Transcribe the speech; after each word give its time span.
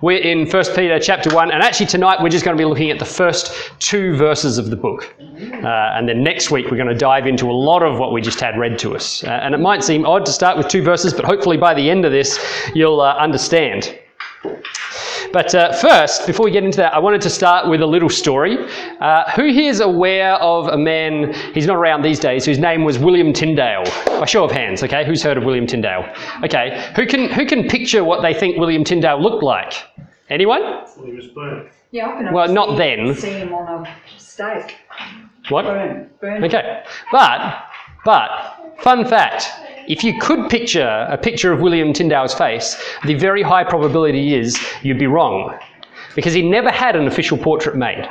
We're 0.00 0.22
in 0.22 0.48
1 0.48 0.64
Peter 0.76 1.00
chapter 1.00 1.34
1, 1.34 1.50
and 1.50 1.60
actually 1.60 1.86
tonight 1.86 2.22
we're 2.22 2.28
just 2.28 2.44
going 2.44 2.56
to 2.56 2.60
be 2.60 2.64
looking 2.64 2.92
at 2.92 3.00
the 3.00 3.04
first 3.04 3.72
two 3.80 4.14
verses 4.14 4.56
of 4.56 4.70
the 4.70 4.76
book. 4.76 5.12
Uh, 5.18 5.66
and 5.66 6.08
then 6.08 6.22
next 6.22 6.52
week 6.52 6.66
we're 6.70 6.76
going 6.76 6.88
to 6.88 6.94
dive 6.94 7.26
into 7.26 7.50
a 7.50 7.52
lot 7.52 7.82
of 7.82 7.98
what 7.98 8.12
we 8.12 8.20
just 8.20 8.38
had 8.38 8.56
read 8.56 8.78
to 8.78 8.94
us. 8.94 9.24
Uh, 9.24 9.30
and 9.42 9.56
it 9.56 9.58
might 9.58 9.82
seem 9.82 10.06
odd 10.06 10.24
to 10.26 10.30
start 10.30 10.56
with 10.56 10.68
two 10.68 10.82
verses, 10.82 11.12
but 11.12 11.24
hopefully 11.24 11.56
by 11.56 11.74
the 11.74 11.90
end 11.90 12.04
of 12.04 12.12
this 12.12 12.38
you'll 12.76 13.00
uh, 13.00 13.14
understand. 13.14 13.97
But 15.32 15.54
uh, 15.54 15.72
first, 15.72 16.26
before 16.26 16.44
we 16.44 16.50
get 16.50 16.64
into 16.64 16.78
that, 16.78 16.94
I 16.94 16.98
wanted 16.98 17.20
to 17.22 17.30
start 17.30 17.68
with 17.68 17.82
a 17.82 17.86
little 17.86 18.08
story. 18.08 18.56
Uh, 19.00 19.30
who 19.32 19.52
here 19.52 19.70
is 19.70 19.80
aware 19.80 20.34
of 20.34 20.68
a 20.68 20.78
man, 20.78 21.34
he's 21.54 21.66
not 21.66 21.76
around 21.76 22.02
these 22.02 22.18
days, 22.18 22.44
whose 22.44 22.58
name 22.58 22.84
was 22.84 22.98
William 22.98 23.32
Tyndale? 23.32 23.84
By 24.06 24.24
show 24.26 24.44
of 24.44 24.50
hands, 24.50 24.82
okay? 24.82 25.04
Who's 25.04 25.22
heard 25.22 25.36
of 25.36 25.44
William 25.44 25.66
Tyndale? 25.66 26.04
Okay. 26.44 26.92
Who 26.96 27.06
can, 27.06 27.30
who 27.30 27.46
can 27.46 27.68
picture 27.68 28.04
what 28.04 28.22
they 28.22 28.32
think 28.32 28.58
William 28.58 28.84
Tyndale 28.84 29.20
looked 29.20 29.42
like? 29.42 29.74
Anyone? 30.30 30.84
He 31.04 31.12
was 31.12 31.26
burnt. 31.28 31.68
Yeah, 31.90 32.08
I 32.08 32.22
can 32.22 32.32
Well, 32.32 32.52
not 32.52 32.70
see, 32.70 32.76
then. 32.76 33.14
see 33.14 33.30
him 33.30 33.54
on 33.54 33.86
a 33.86 33.96
stake. 34.18 34.76
What? 35.48 35.64
Burn, 35.64 36.10
burn. 36.20 36.44
Okay. 36.44 36.82
But, 37.10 37.64
but, 38.04 38.74
fun 38.80 39.06
fact 39.06 39.50
if 39.88 40.04
you 40.04 40.18
could 40.18 40.50
picture 40.50 41.06
a 41.10 41.16
picture 41.16 41.50
of 41.50 41.60
William 41.60 41.92
Tyndale's 41.92 42.34
face, 42.34 42.76
the 43.06 43.14
very 43.14 43.42
high 43.42 43.64
probability 43.64 44.34
is 44.34 44.60
you'd 44.82 44.98
be 44.98 45.06
wrong. 45.06 45.58
Because 46.14 46.34
he 46.34 46.42
never 46.42 46.70
had 46.70 46.94
an 46.94 47.06
official 47.06 47.38
portrait 47.38 47.76
made. 47.76 48.06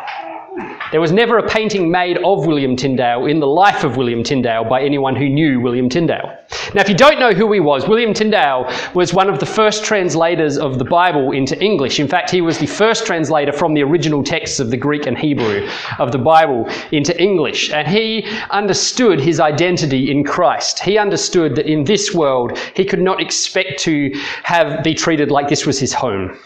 There 0.90 1.02
was 1.02 1.12
never 1.12 1.38
a 1.38 1.48
painting 1.48 1.92
made 1.92 2.18
of 2.20 2.46
William 2.46 2.78
Tyndale 2.78 3.26
in 3.26 3.42
the 3.42 3.48
life 3.48 3.84
of 3.84 3.98
William 3.98 4.24
Tyndale 4.24 4.64
by 4.64 4.82
anyone 4.82 5.18
who 5.18 5.28
knew 5.28 5.60
William 5.60 5.90
Tyndale. 5.90 6.38
Now, 6.74 6.82
if 6.82 6.88
you 6.88 6.96
don't 6.96 7.20
know 7.20 7.34
who 7.34 7.52
he 7.52 7.60
was, 7.60 7.90
William 7.90 8.14
Tyndale 8.14 8.72
was 8.94 9.14
one 9.14 9.30
of 9.30 9.40
the 9.40 9.46
first 9.46 9.84
translators 9.84 10.58
of 10.58 10.80
the 10.80 10.86
Bible 10.86 11.34
into 11.34 11.62
English. 11.62 12.00
In 12.00 12.08
fact, 12.08 12.30
he 12.30 12.40
was 12.40 12.58
the 12.58 12.68
first 12.68 13.06
translator 13.06 13.52
from 13.52 13.74
the 13.74 13.84
original 13.84 14.24
texts 14.24 14.62
of 14.62 14.72
the 14.72 14.78
Greek 14.78 15.08
and 15.08 15.18
Hebrew 15.18 15.68
of 16.00 16.14
the 16.14 16.20
Bible 16.20 16.70
into 16.94 17.20
English. 17.22 17.70
And 17.70 17.86
he 17.86 18.26
understood 18.50 19.20
his 19.20 19.42
identity 19.42 20.10
in 20.10 20.24
Christ. 20.24 20.80
He 20.80 20.98
understood 20.98 21.56
that 21.56 21.70
in 21.70 21.84
this 21.84 22.14
world, 22.14 22.58
he 22.76 22.86
could 22.86 23.02
not 23.02 23.22
expect 23.22 23.80
to 23.80 24.12
have 24.44 24.86
be 24.86 24.94
treated 24.94 25.32
like 25.32 25.50
this 25.50 25.66
was 25.66 25.80
his 25.80 25.94
home. 25.94 26.38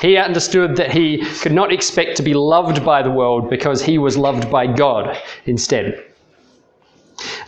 He 0.00 0.16
understood 0.16 0.76
that 0.76 0.92
he 0.92 1.24
could 1.40 1.52
not 1.52 1.72
expect 1.72 2.16
to 2.16 2.22
be 2.22 2.34
loved 2.34 2.84
by 2.84 3.02
the 3.02 3.10
world 3.10 3.50
because 3.50 3.82
he 3.82 3.98
was 3.98 4.16
loved 4.16 4.50
by 4.50 4.66
God 4.66 5.16
instead. 5.46 6.04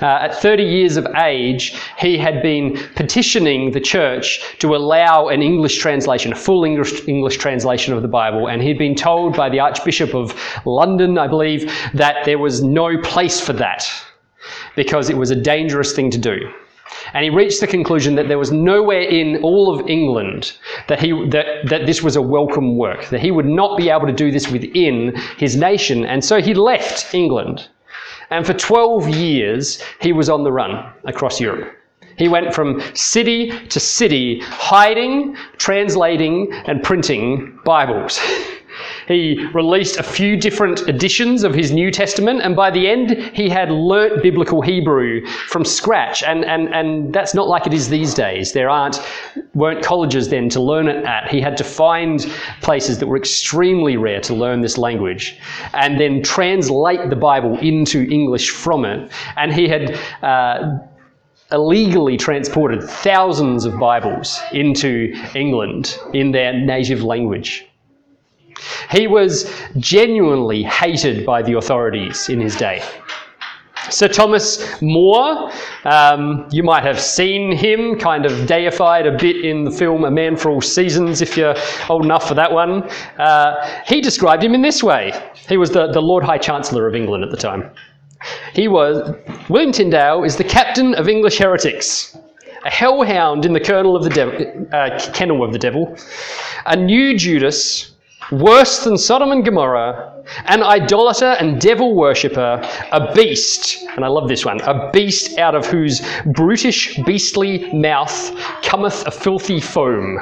Uh, 0.03 0.19
at 0.23 0.35
30 0.35 0.65
years 0.65 0.97
of 0.97 1.07
age, 1.23 1.79
he 1.99 2.19
had 2.19 2.43
been 2.43 2.77
petitioning 2.97 3.71
the 3.71 3.81
church 3.81 4.41
to 4.59 4.75
allow 4.75 5.29
an 5.29 5.43
English 5.43 5.79
translation, 5.79 6.33
a 6.33 6.37
full 6.37 6.65
English, 6.65 7.07
English 7.07 7.37
translation 7.37 7.95
of 7.95 8.03
the 8.03 8.09
Bible, 8.09 8.49
and 8.49 8.63
he'd 8.63 8.79
been 8.79 8.95
told 8.95 9.37
by 9.37 9.49
the 9.49 9.61
Archbishop 9.61 10.15
of 10.15 10.35
London, 10.65 11.19
I 11.19 11.29
believe, 11.29 11.73
that 11.95 12.25
there 12.25 12.39
was 12.39 12.63
no 12.63 12.99
place 12.99 13.41
for 13.41 13.53
that 13.55 13.87
because 14.75 15.11
it 15.11 15.17
was 15.17 15.31
a 15.31 15.37
dangerous 15.37 15.93
thing 15.93 16.11
to 16.11 16.19
do. 16.19 16.51
And 17.15 17.25
he 17.25 17.31
reached 17.31 17.61
the 17.61 17.67
conclusion 17.67 18.15
that 18.17 18.29
there 18.29 18.39
was 18.39 18.53
nowhere 18.53 19.03
in 19.03 19.43
all 19.43 19.75
of 19.75 19.89
England 19.89 20.53
that, 20.89 21.01
he, 21.01 21.13
that, 21.31 21.69
that 21.69 21.87
this 21.87 22.03
was 22.03 22.17
a 22.17 22.23
welcome 22.23 22.77
work, 22.77 23.07
that 23.07 23.21
he 23.21 23.31
would 23.31 23.47
not 23.47 23.77
be 23.77 23.91
able 23.91 24.07
to 24.07 24.13
do 24.13 24.31
this 24.31 24.51
within 24.51 25.15
his 25.37 25.57
nation. 25.57 26.05
And 26.05 26.25
so 26.25 26.41
he 26.41 26.55
left 26.55 27.15
England. 27.15 27.69
And 28.31 28.47
for 28.47 28.55
12 28.55 29.09
years, 29.09 29.83
he 30.01 30.13
was 30.13 30.29
on 30.29 30.45
the 30.45 30.53
run 30.53 30.93
across 31.05 31.41
Europe. 31.41 31.77
He 32.17 32.29
went 32.29 32.55
from 32.55 32.83
city 32.95 33.51
to 33.69 33.81
city, 33.81 34.41
hiding, 34.41 35.37
translating, 35.57 36.53
and 36.67 36.83
printing 36.83 37.59
Bibles. 37.65 38.21
He 39.11 39.45
released 39.55 39.97
a 39.97 40.05
few 40.05 40.37
different 40.37 40.89
editions 40.89 41.43
of 41.43 41.53
his 41.53 41.73
New 41.73 41.91
Testament, 41.91 42.43
and 42.43 42.55
by 42.55 42.71
the 42.71 42.89
end, 42.89 43.11
he 43.35 43.49
had 43.49 43.69
learnt 43.69 44.23
biblical 44.23 44.63
Hebrew 44.63 45.27
from 45.27 45.65
scratch. 45.65 46.23
And, 46.23 46.45
and, 46.45 46.73
and 46.73 47.13
that's 47.13 47.35
not 47.35 47.49
like 47.49 47.67
it 47.67 47.75
is 47.75 47.89
these 47.89 48.15
days. 48.15 48.53
There 48.53 48.71
aren't, 48.71 49.01
weren't 49.53 49.83
colleges 49.83 50.29
then 50.29 50.49
to 50.51 50.61
learn 50.63 50.87
it 50.87 51.05
at. 51.05 51.29
He 51.29 51.41
had 51.41 51.57
to 51.57 51.65
find 51.65 52.21
places 52.63 53.01
that 53.01 53.09
were 53.09 53.17
extremely 53.17 53.97
rare 53.97 54.21
to 54.21 54.33
learn 54.33 54.61
this 54.61 54.79
language 54.79 55.41
and 55.75 55.99
then 55.99 56.23
translate 56.23 57.11
the 57.11 57.17
Bible 57.17 57.59
into 57.59 58.09
English 58.09 58.51
from 58.51 58.85
it. 58.85 59.11
And 59.37 59.53
he 59.53 59.67
had. 59.67 59.99
Uh, 60.23 60.79
illegally 61.53 62.17
transported 62.17 62.81
thousands 62.81 63.65
of 63.65 63.77
Bibles 63.77 64.39
into 64.53 65.13
England 65.35 65.99
in 66.15 66.31
their 66.31 66.53
native 66.53 67.03
language. 67.03 67.67
He 68.91 69.07
was 69.07 69.53
genuinely 69.79 70.63
hated 70.63 71.25
by 71.25 71.43
the 71.43 71.55
authorities 71.55 72.29
in 72.29 72.41
his 72.41 72.57
day. 72.57 72.83
Sir 73.89 74.09
Thomas 74.09 74.81
More, 74.83 75.51
um, 75.85 76.47
you 76.53 76.63
might 76.63 76.85
have 76.85 77.01
seen 77.01 77.51
him 77.51 77.99
kind 77.99 78.27
of 78.27 78.47
deified 78.47 79.07
a 79.07 79.17
bit 79.17 79.45
in 79.45 79.65
the 79.65 79.71
film 79.71 80.05
A 80.05 80.11
Man 80.11 80.37
for 80.37 80.51
All 80.51 80.61
Seasons, 80.61 81.23
if 81.23 81.37
you're 81.37 81.55
old 81.89 82.05
enough 82.05 82.29
for 82.29 82.35
that 82.35 82.53
one. 82.53 82.83
Uh, 83.19 83.83
he 83.87 84.01
described 84.01 84.45
him 84.45 84.55
in 84.55 84.63
this 84.63 84.83
way 84.83 85.13
he 85.49 85.57
was 85.57 85.71
the, 85.71 85.91
the 85.93 86.01
Lord 86.01 86.23
High 86.23 86.39
Chancellor 86.39 86.87
of 86.87 86.95
England 86.95 87.25
at 87.25 87.31
the 87.31 87.37
time. 87.37 87.71
He 88.53 88.69
was, 88.69 89.17
William 89.49 89.73
Tyndale 89.73 90.25
is 90.25 90.37
the 90.37 90.45
captain 90.45 90.95
of 90.95 91.09
English 91.09 91.39
heretics, 91.39 92.17
a 92.65 92.71
hellhound 92.71 93.47
in 93.47 93.53
the 93.55 93.61
kennel 93.61 93.97
of 93.97 94.05
the 94.05 94.11
devil, 94.11 94.69
uh, 94.73 94.99
kennel 95.15 95.43
of 95.43 95.53
the 95.53 95.59
devil, 95.59 95.97
a 96.67 96.77
new 96.77 97.17
Judas, 97.17 97.90
worse 98.31 98.85
than 98.85 98.97
Sodom 98.97 99.33
and 99.33 99.45
Gomorrah, 99.45 100.23
an 100.47 100.63
idolater 100.63 101.37
and 101.41 101.61
devil 101.61 101.95
worshipper, 101.95 102.61
a 102.93 103.13
beast, 103.15 103.85
and 103.97 104.05
I 104.05 104.09
love 104.09 104.29
this 104.29 104.45
one, 104.45 104.61
a 104.63 104.91
beast 104.93 105.39
out 105.39 105.55
of 105.55 105.67
whose 105.67 106.03
brutish, 106.27 106.97
beastly 107.05 107.73
mouth 107.73 108.33
cometh 108.63 109.07
a 109.07 109.11
filthy 109.11 109.61
foam. 109.61 110.19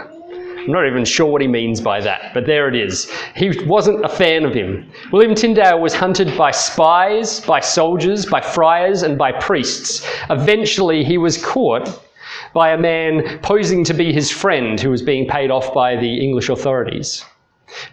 I'm 0.68 0.72
not 0.72 0.86
even 0.86 1.04
sure 1.04 1.26
what 1.26 1.40
he 1.40 1.48
means 1.48 1.80
by 1.80 2.00
that, 2.02 2.34
but 2.34 2.44
there 2.44 2.68
it 2.68 2.74
is. 2.74 3.10
He 3.34 3.50
wasn't 3.64 4.04
a 4.04 4.08
fan 4.08 4.44
of 4.44 4.52
him. 4.52 4.90
William 5.12 5.34
Tyndale 5.34 5.80
was 5.80 5.94
hunted 5.94 6.36
by 6.36 6.50
spies, 6.50 7.40
by 7.40 7.60
soldiers, 7.60 8.26
by 8.26 8.42
friars, 8.42 9.02
and 9.02 9.16
by 9.16 9.32
priests. 9.32 10.06
Eventually, 10.28 11.04
he 11.04 11.16
was 11.16 11.42
caught 11.42 12.04
by 12.52 12.72
a 12.72 12.78
man 12.78 13.38
posing 13.38 13.82
to 13.84 13.94
be 13.94 14.12
his 14.12 14.30
friend 14.30 14.78
who 14.78 14.90
was 14.90 15.00
being 15.00 15.26
paid 15.26 15.50
off 15.50 15.72
by 15.72 15.96
the 15.96 16.20
English 16.20 16.50
authorities, 16.50 17.24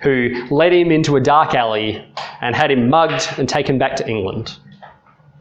who 0.01 0.29
led 0.49 0.73
him 0.73 0.91
into 0.91 1.15
a 1.15 1.21
dark 1.21 1.53
alley 1.53 2.05
and 2.41 2.55
had 2.55 2.71
him 2.71 2.89
mugged 2.89 3.27
and 3.37 3.47
taken 3.47 3.77
back 3.77 3.95
to 3.97 4.07
England. 4.07 4.57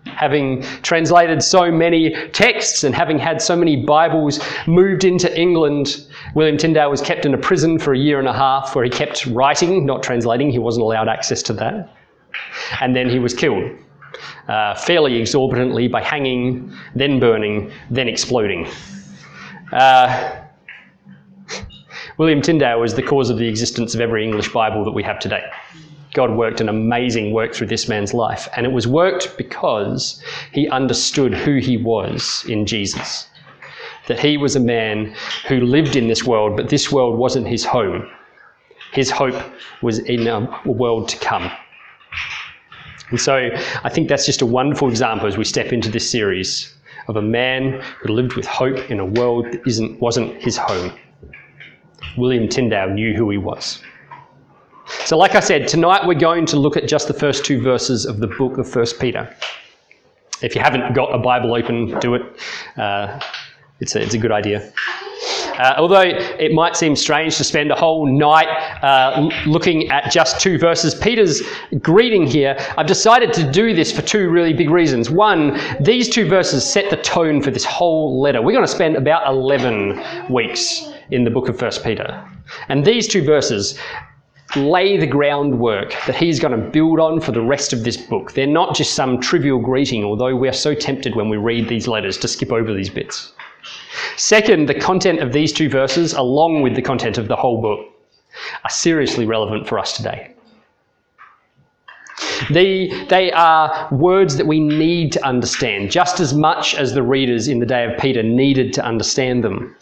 Having 0.07 0.63
translated 0.83 1.43
so 1.43 1.73
many 1.73 2.15
texts 2.31 2.85
and 2.85 2.95
having 2.95 3.19
had 3.19 3.41
so 3.41 3.57
many 3.57 3.85
Bibles 3.85 4.39
moved 4.67 5.05
into 5.05 5.35
England, 5.39 6.07
William 6.35 6.57
Tyndale 6.57 6.91
was 6.91 7.01
kept 7.01 7.25
in 7.25 7.35
a 7.35 7.39
prison 7.39 7.79
for 7.79 7.95
a 7.95 7.99
year 7.99 8.19
and 8.19 8.29
a 8.29 8.33
half 8.33 8.77
where 8.77 8.85
he 8.85 8.91
kept 8.91 9.27
writing, 9.27 9.87
not 9.87 10.03
translating. 10.03 10.51
He 10.51 10.59
wasn't 10.59 10.83
allowed 10.83 11.09
access 11.09 11.43
to 11.45 11.53
that. 11.55 11.91
And 12.81 12.95
then 12.95 13.09
he 13.09 13.19
was 13.19 13.33
killed, 13.35 13.71
uh, 14.49 14.75
fairly 14.75 15.17
exorbitantly, 15.17 15.89
by 15.89 16.03
hanging, 16.03 16.73
then 16.95 17.19
burning, 17.19 17.73
then 17.91 18.09
exploding. 18.09 18.69
Uh, 19.73 20.44
William 22.17 22.41
Tyndale 22.41 22.79
was 22.79 22.95
the 22.95 23.03
cause 23.03 23.29
of 23.29 23.39
the 23.39 23.49
existence 23.49 23.93
of 23.95 24.01
every 24.01 24.23
English 24.23 24.53
Bible 24.53 24.85
that 24.85 24.93
we 24.93 25.03
have 25.03 25.19
today. 25.19 25.43
God 26.13 26.31
worked 26.31 26.61
an 26.61 26.69
amazing 26.69 27.33
work 27.33 27.53
through 27.53 27.67
this 27.67 27.89
man's 27.89 28.15
life, 28.15 28.49
and 28.57 28.65
it 28.65 28.73
was 28.73 28.87
worked 28.87 29.37
because 29.37 30.23
he 30.53 30.69
understood 30.69 31.35
who 31.35 31.57
he 31.57 31.77
was 31.77 32.45
in 32.49 32.67
Jesus. 32.67 33.27
That 34.07 34.21
he 34.21 34.37
was 34.37 34.55
a 34.55 34.61
man 34.61 35.13
who 35.49 35.61
lived 35.61 35.97
in 35.97 36.07
this 36.07 36.23
world, 36.23 36.57
but 36.57 36.69
this 36.69 36.93
world 36.93 37.19
wasn't 37.19 37.49
his 37.49 37.65
home. 37.65 38.09
His 38.93 39.11
hope 39.11 39.43
was 39.83 39.99
in 39.99 40.29
a 40.29 40.49
world 40.67 41.09
to 41.09 41.19
come. 41.19 41.51
And 43.11 43.21
so 43.21 43.51
I 43.83 43.89
think 43.89 44.09
that's 44.09 44.25
just 44.25 44.41
a 44.41 44.47
wonderful 44.47 44.89
example 44.89 45.27
as 45.27 45.37
we 45.37 45.45
step 45.45 45.73
into 45.73 45.91
this 45.91 46.09
series 46.09 46.73
of 47.09 47.17
a 47.17 47.23
man 47.23 47.83
who 48.01 48.13
lived 48.13 48.35
with 48.35 48.47
hope 48.47 48.89
in 48.89 49.01
a 49.01 49.05
world 49.05 49.47
that 49.47 49.67
isn't, 49.67 50.01
wasn't 50.01 50.41
his 50.41 50.57
home. 50.57 50.93
William 52.17 52.49
Tyndale 52.49 52.91
knew 52.91 53.15
who 53.15 53.31
he 53.31 53.39
was. 53.39 53.83
So, 55.05 55.17
like 55.17 55.35
I 55.35 55.41
said, 55.41 55.67
tonight 55.67 56.07
we're 56.07 56.15
going 56.15 56.47
to 56.47 56.57
look 56.57 56.77
at 56.77 56.87
just 56.87 57.09
the 57.09 57.15
first 57.15 57.45
two 57.45 57.61
verses 57.61 58.05
of 58.05 58.19
the 58.19 58.27
book 58.27 58.59
of 58.59 58.75
1 58.75 58.87
Peter. 59.01 59.35
If 60.43 60.55
you 60.55 60.61
haven't 60.61 60.95
got 60.95 61.15
a 61.15 61.19
Bible 61.19 61.55
open, 61.55 61.99
do 62.01 62.15
it. 62.15 62.23
Uh, 62.77 63.19
it's, 63.81 63.97
a, 63.97 64.03
it's 64.03 64.15
a 64.15 64.19
good 64.19 64.33
idea. 64.33 64.73
Uh, 65.59 65.75
although 65.79 66.01
it 66.01 66.53
might 66.53 66.77
seem 66.77 66.97
strange 66.97 67.37
to 67.37 67.45
spend 67.45 67.71
a 67.71 67.75
whole 67.75 68.07
night 68.07 68.49
uh, 68.83 69.31
looking 69.47 69.89
at 69.91 70.11
just 70.11 70.41
two 70.41 70.59
verses, 70.59 70.95
Peter's 70.95 71.43
greeting 71.81 72.27
here, 72.27 72.57
I've 72.77 72.87
decided 72.87 73.33
to 73.35 73.51
do 73.51 73.73
this 73.75 73.93
for 73.93 74.03
two 74.03 74.31
really 74.31 74.53
big 74.53 74.69
reasons. 74.69 75.11
One, 75.11 75.59
these 75.81 76.09
two 76.09 76.29
verses 76.29 76.69
set 76.69 76.91
the 76.91 76.97
tone 76.97 77.41
for 77.41 77.51
this 77.51 77.65
whole 77.65 78.21
letter. 78.21 78.43
We're 78.43 78.53
going 78.53 78.67
to 78.67 78.73
spend 78.73 78.97
about 78.97 79.27
11 79.29 80.29
weeks 80.29 80.93
in 81.11 81.25
the 81.25 81.31
book 81.31 81.49
of 81.49 81.61
1 81.61 81.71
Peter. 81.83 82.23
And 82.69 82.85
these 82.85 83.09
two 83.09 83.25
verses 83.25 83.79
lay 84.57 84.97
the 84.97 85.07
groundwork 85.07 85.95
that 86.07 86.15
he's 86.15 86.39
going 86.39 86.59
to 86.59 86.71
build 86.71 87.01
on 87.01 87.21
for 87.21 87.33
the 87.33 87.43
rest 87.43 87.73
of 87.73 87.83
this 87.83 87.97
book. 87.97 88.33
They're 88.33 88.47
not 88.47 88.77
just 88.77 88.95
some 88.95 89.21
trivial 89.21 89.59
greeting, 89.59 90.05
although 90.05 90.37
we're 90.37 90.53
so 90.53 90.75
tempted 90.75 91.17
when 91.17 91.29
we 91.29 91.37
read 91.37 91.69
these 91.69 91.89
letters 91.89 92.17
to 92.19 92.29
skip 92.29 92.53
over 92.53 92.73
these 92.73 92.91
bits. 92.91 93.33
Second, 94.17 94.69
the 94.69 94.75
content 94.75 95.21
of 95.21 95.33
these 95.33 95.53
two 95.53 95.69
verses, 95.69 96.13
along 96.13 96.63
with 96.63 96.77
the 96.77 96.83
content 96.83 97.19
of 97.19 97.29
the 97.29 97.37
whole 97.37 97.61
book, 97.61 97.81
are 98.63 98.71
seriously 98.71 99.27
relevant 99.27 99.67
for 99.67 99.79
us 99.79 99.97
today. 99.97 100.35
They, 102.51 103.07
they 103.09 103.33
are 103.33 103.89
words 103.91 104.37
that 104.37 104.47
we 104.47 104.61
need 104.61 105.13
to 105.13 105.27
understand, 105.27 105.91
just 105.91 106.21
as 106.21 106.35
much 106.35 106.75
as 106.75 106.95
the 106.95 107.03
readers 107.03 107.49
in 107.49 107.59
the 107.59 107.67
day 107.67 107.85
of 107.85 107.99
Peter 107.99 108.23
needed 108.23 108.73
to 108.75 108.85
understand 108.85 109.43
them. 109.43 109.75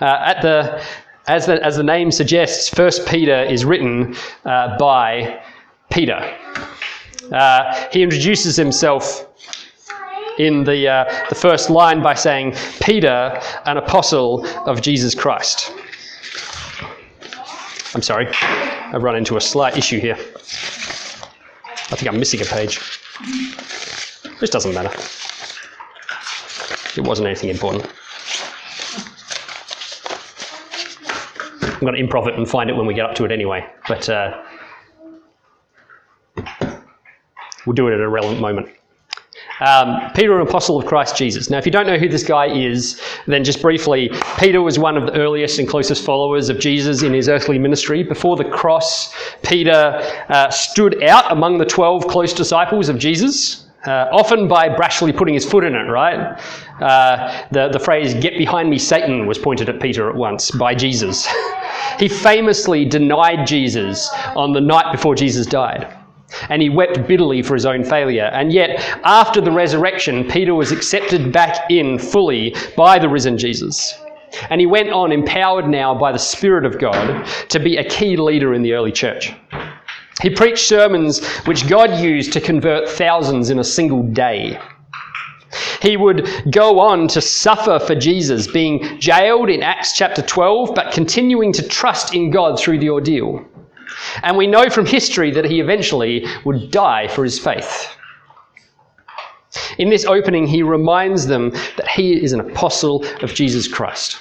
Uh, 0.00 0.04
at 0.04 0.42
the, 0.42 0.82
as, 1.26 1.46
the, 1.46 1.64
as 1.64 1.76
the 1.76 1.82
name 1.82 2.10
suggests, 2.10 2.68
First 2.68 3.06
Peter 3.06 3.42
is 3.42 3.64
written 3.64 4.14
uh, 4.44 4.76
by 4.78 5.42
Peter. 5.90 6.36
Uh, 7.32 7.88
he 7.92 8.02
introduces 8.02 8.56
himself 8.56 9.26
in 10.38 10.64
the, 10.64 10.88
uh, 10.88 11.26
the 11.28 11.34
first 11.34 11.70
line 11.70 12.02
by 12.02 12.14
saying, 12.14 12.54
Peter, 12.82 13.40
an 13.64 13.78
apostle 13.78 14.46
of 14.66 14.82
Jesus 14.82 15.14
Christ. 15.14 15.72
I'm 17.94 18.02
sorry, 18.02 18.28
I've 18.28 19.02
run 19.02 19.16
into 19.16 19.36
a 19.36 19.40
slight 19.40 19.76
issue 19.76 19.98
here. 19.98 20.18
I 21.88 21.96
think 21.96 22.08
I'm 22.08 22.18
missing 22.18 22.42
a 22.42 22.44
page. 22.44 22.80
This 24.40 24.50
doesn't 24.50 24.74
matter. 24.74 24.90
It 27.00 27.06
wasn't 27.06 27.26
anything 27.28 27.48
important. 27.48 27.86
I'm 31.76 31.80
going 31.80 31.94
to 31.94 32.02
improv 32.02 32.26
it 32.26 32.34
and 32.34 32.48
find 32.48 32.70
it 32.70 32.72
when 32.74 32.86
we 32.86 32.94
get 32.94 33.04
up 33.04 33.14
to 33.16 33.24
it 33.26 33.30
anyway, 33.30 33.66
but 33.86 34.08
uh, 34.08 34.42
we'll 37.66 37.74
do 37.74 37.88
it 37.88 37.94
at 37.94 38.00
a 38.00 38.08
relevant 38.08 38.40
moment. 38.40 38.70
Um, 39.60 40.10
Peter, 40.14 40.38
an 40.40 40.46
apostle 40.46 40.78
of 40.78 40.86
Christ 40.86 41.16
Jesus. 41.16 41.50
Now, 41.50 41.58
if 41.58 41.66
you 41.66 41.72
don't 41.72 41.86
know 41.86 41.98
who 41.98 42.08
this 42.08 42.24
guy 42.24 42.46
is, 42.46 43.00
then 43.26 43.44
just 43.44 43.60
briefly, 43.60 44.10
Peter 44.38 44.62
was 44.62 44.78
one 44.78 44.96
of 44.96 45.06
the 45.06 45.12
earliest 45.18 45.58
and 45.58 45.68
closest 45.68 46.04
followers 46.04 46.48
of 46.48 46.58
Jesus 46.58 47.02
in 47.02 47.12
his 47.12 47.28
earthly 47.28 47.58
ministry. 47.58 48.02
Before 48.02 48.36
the 48.36 48.44
cross, 48.44 49.14
Peter 49.42 50.00
uh, 50.30 50.50
stood 50.50 51.02
out 51.04 51.30
among 51.30 51.58
the 51.58 51.66
12 51.66 52.06
close 52.06 52.32
disciples 52.32 52.88
of 52.88 52.98
Jesus. 52.98 53.65
Uh, 53.86 54.08
often 54.12 54.48
by 54.48 54.68
brashly 54.68 55.16
putting 55.16 55.34
his 55.34 55.44
foot 55.44 55.64
in 55.64 55.74
it, 55.74 55.88
right? 55.88 56.40
Uh, 56.80 57.46
the, 57.52 57.68
the 57.68 57.78
phrase, 57.78 58.14
get 58.14 58.36
behind 58.36 58.68
me, 58.68 58.78
Satan, 58.78 59.26
was 59.26 59.38
pointed 59.38 59.68
at 59.68 59.80
Peter 59.80 60.10
at 60.10 60.16
once 60.16 60.50
by 60.50 60.74
Jesus. 60.74 61.28
he 61.98 62.08
famously 62.08 62.84
denied 62.84 63.46
Jesus 63.46 64.10
on 64.34 64.52
the 64.52 64.60
night 64.60 64.90
before 64.92 65.14
Jesus 65.14 65.46
died 65.46 65.96
and 66.48 66.60
he 66.60 66.68
wept 66.68 67.06
bitterly 67.06 67.42
for 67.42 67.54
his 67.54 67.66
own 67.66 67.84
failure. 67.84 68.30
And 68.32 68.52
yet, 68.52 68.80
after 69.04 69.40
the 69.40 69.52
resurrection, 69.52 70.24
Peter 70.28 70.54
was 70.54 70.72
accepted 70.72 71.32
back 71.32 71.70
in 71.70 71.98
fully 71.98 72.54
by 72.76 72.98
the 72.98 73.08
risen 73.08 73.38
Jesus. 73.38 73.98
And 74.50 74.60
he 74.60 74.66
went 74.66 74.90
on, 74.90 75.12
empowered 75.12 75.68
now 75.68 75.94
by 75.94 76.12
the 76.12 76.18
Spirit 76.18 76.64
of 76.64 76.78
God, 76.78 77.26
to 77.48 77.58
be 77.58 77.76
a 77.76 77.84
key 77.84 78.16
leader 78.16 78.54
in 78.54 78.62
the 78.62 78.72
early 78.72 78.92
church. 78.92 79.32
He 80.26 80.30
preached 80.30 80.66
sermons 80.66 81.24
which 81.44 81.68
God 81.68 82.00
used 82.00 82.32
to 82.32 82.40
convert 82.40 82.88
thousands 82.88 83.48
in 83.48 83.60
a 83.60 83.64
single 83.78 84.02
day. 84.02 84.58
He 85.80 85.96
would 85.96 86.50
go 86.50 86.80
on 86.80 87.06
to 87.06 87.20
suffer 87.20 87.78
for 87.78 87.94
Jesus, 87.94 88.48
being 88.48 88.98
jailed 88.98 89.48
in 89.48 89.62
Acts 89.62 89.96
chapter 89.96 90.22
12, 90.22 90.74
but 90.74 90.92
continuing 90.92 91.52
to 91.52 91.68
trust 91.68 92.12
in 92.12 92.32
God 92.32 92.58
through 92.58 92.80
the 92.80 92.90
ordeal. 92.90 93.44
And 94.24 94.36
we 94.36 94.48
know 94.48 94.68
from 94.68 94.84
history 94.84 95.30
that 95.30 95.44
he 95.44 95.60
eventually 95.60 96.26
would 96.44 96.72
die 96.72 97.06
for 97.06 97.22
his 97.22 97.38
faith. 97.38 97.96
In 99.78 99.90
this 99.90 100.06
opening, 100.06 100.48
he 100.48 100.64
reminds 100.64 101.28
them 101.28 101.50
that 101.76 101.86
he 101.86 102.20
is 102.20 102.32
an 102.32 102.40
apostle 102.40 103.04
of 103.22 103.32
Jesus 103.32 103.68
Christ. 103.68 104.18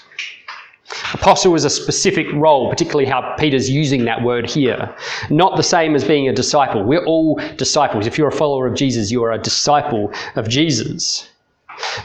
Apostle 1.13 1.55
is 1.55 1.65
a 1.65 1.69
specific 1.69 2.27
role, 2.33 2.69
particularly 2.69 3.05
how 3.05 3.35
Peter's 3.39 3.69
using 3.69 4.05
that 4.05 4.21
word 4.21 4.47
here. 4.47 4.95
Not 5.29 5.57
the 5.57 5.63
same 5.63 5.95
as 5.95 6.03
being 6.03 6.29
a 6.29 6.33
disciple. 6.33 6.83
We're 6.83 7.05
all 7.05 7.39
disciples. 7.57 8.05
If 8.05 8.17
you're 8.17 8.27
a 8.27 8.31
follower 8.31 8.67
of 8.67 8.75
Jesus, 8.75 9.11
you 9.11 9.23
are 9.23 9.31
a 9.31 9.37
disciple 9.39 10.11
of 10.35 10.47
Jesus. 10.47 11.27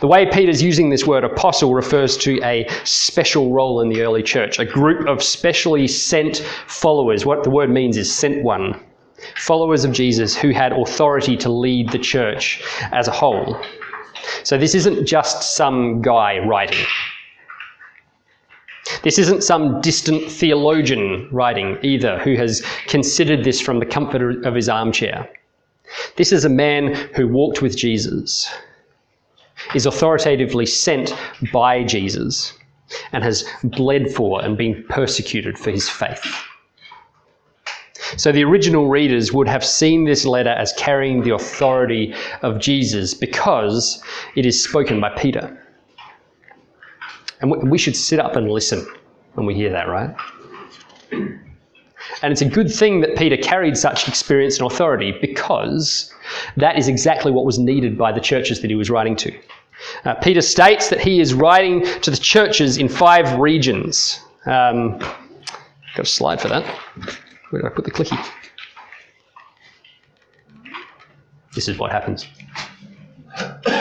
The 0.00 0.06
way 0.06 0.26
Peter's 0.26 0.62
using 0.62 0.90
this 0.90 1.06
word 1.06 1.24
apostle 1.24 1.74
refers 1.74 2.16
to 2.18 2.40
a 2.42 2.66
special 2.84 3.52
role 3.52 3.80
in 3.80 3.88
the 3.88 4.02
early 4.02 4.22
church, 4.22 4.58
a 4.58 4.64
group 4.64 5.06
of 5.06 5.22
specially 5.22 5.86
sent 5.86 6.38
followers. 6.66 7.26
What 7.26 7.44
the 7.44 7.50
word 7.50 7.70
means 7.70 7.96
is 7.96 8.12
sent 8.12 8.42
one. 8.42 8.80
Followers 9.36 9.84
of 9.84 9.92
Jesus 9.92 10.34
who 10.34 10.50
had 10.50 10.72
authority 10.72 11.36
to 11.36 11.50
lead 11.50 11.90
the 11.90 11.98
church 11.98 12.62
as 12.92 13.06
a 13.06 13.12
whole. 13.12 13.60
So 14.42 14.56
this 14.56 14.74
isn't 14.74 15.06
just 15.06 15.54
some 15.54 16.00
guy 16.00 16.38
writing. 16.38 16.86
This 19.02 19.18
isn't 19.18 19.42
some 19.42 19.80
distant 19.80 20.30
theologian 20.30 21.28
writing 21.30 21.78
either 21.82 22.18
who 22.18 22.36
has 22.36 22.62
considered 22.86 23.44
this 23.44 23.60
from 23.60 23.78
the 23.78 23.86
comfort 23.86 24.44
of 24.44 24.54
his 24.54 24.68
armchair. 24.68 25.28
This 26.16 26.32
is 26.32 26.44
a 26.44 26.48
man 26.48 26.94
who 27.14 27.28
walked 27.28 27.62
with 27.62 27.76
Jesus, 27.76 28.50
is 29.74 29.86
authoritatively 29.86 30.66
sent 30.66 31.14
by 31.52 31.84
Jesus 31.84 32.52
and 33.12 33.22
has 33.22 33.44
bled 33.62 34.10
for 34.12 34.42
and 34.44 34.56
been 34.56 34.84
persecuted 34.88 35.58
for 35.58 35.70
his 35.70 35.88
faith. 35.88 36.24
So 38.16 38.32
the 38.32 38.44
original 38.44 38.88
readers 38.88 39.32
would 39.32 39.46
have 39.46 39.64
seen 39.64 40.04
this 40.04 40.24
letter 40.24 40.50
as 40.50 40.72
carrying 40.72 41.22
the 41.22 41.34
authority 41.34 42.14
of 42.42 42.58
Jesus 42.58 43.14
because 43.14 44.02
it 44.34 44.46
is 44.46 44.62
spoken 44.62 45.00
by 45.00 45.10
Peter. 45.10 45.56
And 47.40 47.70
we 47.70 47.78
should 47.78 47.96
sit 47.96 48.20
up 48.20 48.36
and 48.36 48.50
listen 48.50 48.86
when 49.34 49.46
we 49.46 49.54
hear 49.54 49.70
that, 49.70 49.88
right? 49.88 50.14
And 52.22 52.32
it's 52.32 52.42
a 52.42 52.48
good 52.48 52.70
thing 52.70 53.00
that 53.00 53.16
Peter 53.16 53.36
carried 53.36 53.76
such 53.76 54.08
experience 54.08 54.58
and 54.58 54.70
authority 54.70 55.12
because 55.20 56.12
that 56.56 56.78
is 56.78 56.88
exactly 56.88 57.32
what 57.32 57.44
was 57.44 57.58
needed 57.58 57.96
by 57.96 58.12
the 58.12 58.20
churches 58.20 58.60
that 58.60 58.70
he 58.70 58.76
was 58.76 58.90
writing 58.90 59.16
to. 59.16 59.32
Uh, 60.04 60.14
Peter 60.16 60.42
states 60.42 60.90
that 60.90 61.00
he 61.00 61.20
is 61.20 61.32
writing 61.32 61.84
to 62.00 62.10
the 62.10 62.16
churches 62.16 62.76
in 62.76 62.88
five 62.88 63.38
regions. 63.38 64.20
Um, 64.44 64.98
got 64.98 66.00
a 66.00 66.04
slide 66.04 66.40
for 66.40 66.48
that. 66.48 66.64
Where 67.50 67.62
did 67.62 67.70
I 67.70 67.74
put 67.74 67.84
the 67.84 67.90
clicky? 67.90 68.18
This 71.54 71.68
is 71.68 71.78
what 71.78 71.90
happens. 71.90 72.26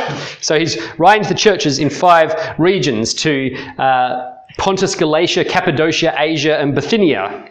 So 0.41 0.57
he's 0.57 0.77
writing 0.97 1.23
to 1.23 1.29
the 1.29 1.39
churches 1.39 1.79
in 1.79 1.89
five 1.89 2.33
regions 2.57 3.13
to 3.15 3.55
uh, 3.77 4.35
Pontus, 4.57 4.95
Galatia, 4.95 5.43
Cappadocia, 5.45 6.13
Asia, 6.17 6.59
and 6.59 6.73
Bithynia. 6.73 7.49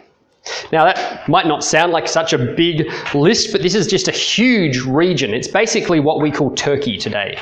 Now, 0.71 0.85
that 0.85 1.27
might 1.27 1.47
not 1.47 1.63
sound 1.63 1.91
like 1.91 2.07
such 2.07 2.33
a 2.33 2.37
big 2.37 2.89
list, 3.13 3.51
but 3.51 3.61
this 3.61 3.75
is 3.75 3.87
just 3.87 4.07
a 4.07 4.11
huge 4.11 4.79
region. 4.81 5.33
It's 5.33 5.47
basically 5.47 5.99
what 5.99 6.21
we 6.21 6.31
call 6.31 6.51
Turkey 6.55 6.97
today, 6.97 7.37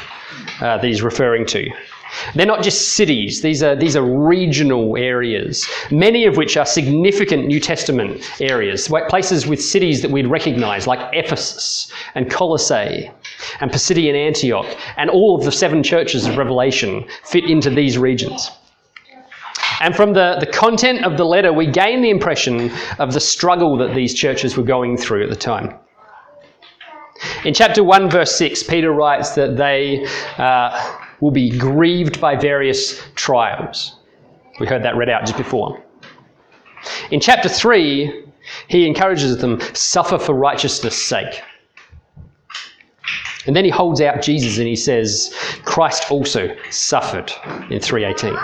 uh, 0.61 0.77
that 0.77 0.83
he's 0.83 1.01
referring 1.01 1.45
to. 1.47 1.69
They're 2.35 2.45
not 2.45 2.63
just 2.63 2.93
cities, 2.93 3.41
these 3.41 3.61
are, 3.61 3.75
these 3.75 3.95
are 3.95 4.01
regional 4.01 4.95
areas, 4.97 5.67
many 5.91 6.25
of 6.25 6.37
which 6.37 6.55
are 6.55 6.65
significant 6.65 7.45
New 7.45 7.59
Testament 7.59 8.23
areas, 8.39 8.89
places 9.09 9.45
with 9.45 9.61
cities 9.61 10.01
that 10.01 10.11
we'd 10.11 10.27
recognize, 10.27 10.87
like 10.87 10.99
Ephesus 11.13 11.91
and 12.15 12.31
Colossae 12.31 13.11
and 13.59 13.71
Pisidian 13.71 14.15
Antioch, 14.15 14.65
and 14.97 15.09
all 15.09 15.35
of 15.35 15.43
the 15.43 15.51
seven 15.51 15.83
churches 15.83 16.25
of 16.25 16.37
Revelation 16.37 17.05
fit 17.23 17.45
into 17.45 17.69
these 17.69 17.97
regions. 17.97 18.51
And 19.79 19.95
from 19.95 20.13
the, 20.13 20.37
the 20.39 20.47
content 20.47 21.05
of 21.05 21.17
the 21.17 21.23
letter, 21.23 21.53
we 21.53 21.67
gain 21.67 22.01
the 22.01 22.09
impression 22.09 22.71
of 22.99 23.13
the 23.13 23.19
struggle 23.19 23.77
that 23.77 23.93
these 23.93 24.13
churches 24.13 24.57
were 24.57 24.63
going 24.63 24.97
through 24.97 25.23
at 25.23 25.29
the 25.29 25.35
time. 25.35 25.75
In 27.45 27.53
chapter 27.53 27.83
1, 27.83 28.09
verse 28.09 28.35
6, 28.35 28.63
Peter 28.63 28.91
writes 28.91 29.31
that 29.31 29.57
they 29.57 30.05
uh, 30.37 30.99
will 31.19 31.31
be 31.31 31.49
grieved 31.57 32.19
by 32.19 32.35
various 32.35 33.01
trials. 33.15 33.99
We 34.59 34.67
heard 34.67 34.83
that 34.83 34.95
read 34.95 35.09
out 35.09 35.21
just 35.21 35.37
before. 35.37 35.83
In 37.11 37.19
chapter 37.19 37.49
3, 37.49 38.25
he 38.67 38.87
encourages 38.87 39.37
them 39.37 39.59
suffer 39.73 40.17
for 40.17 40.33
righteousness' 40.33 41.01
sake. 41.03 41.41
And 43.47 43.55
then 43.55 43.63
he 43.63 43.71
holds 43.71 44.01
out 44.01 44.21
Jesus 44.21 44.57
and 44.57 44.67
he 44.67 44.75
says, 44.75 45.33
Christ 45.63 46.11
also 46.11 46.55
suffered 46.69 47.31
in 47.69 47.79
318. 47.79 48.37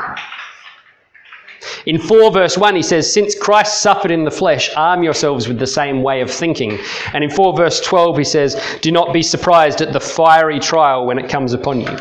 In 1.86 2.00
4 2.00 2.32
verse 2.32 2.58
1, 2.58 2.76
he 2.76 2.82
says, 2.82 3.12
Since 3.12 3.36
Christ 3.36 3.82
suffered 3.82 4.12
in 4.12 4.24
the 4.24 4.32
flesh, 4.32 4.70
arm 4.76 5.04
yourselves 5.04 5.48
with 5.48 5.60
the 5.60 5.68
same 5.68 6.02
way 6.02 6.22
of 6.22 6.32
thinking. 6.32 6.80
And 7.14 7.24
in 7.24 7.30
4 7.30 7.56
verse 7.56 7.82
12, 7.82 8.18
he 8.18 8.24
says, 8.24 8.62
Do 8.82 8.92
not 8.92 9.14
be 9.14 9.22
surprised 9.22 9.82
at 9.82 9.92
the 9.92 10.00
fiery 10.00 10.60
trial 10.60 11.06
when 11.06 11.20
it 11.20 11.30
comes 11.30 11.54
upon 11.54 11.82
you. 11.82 11.98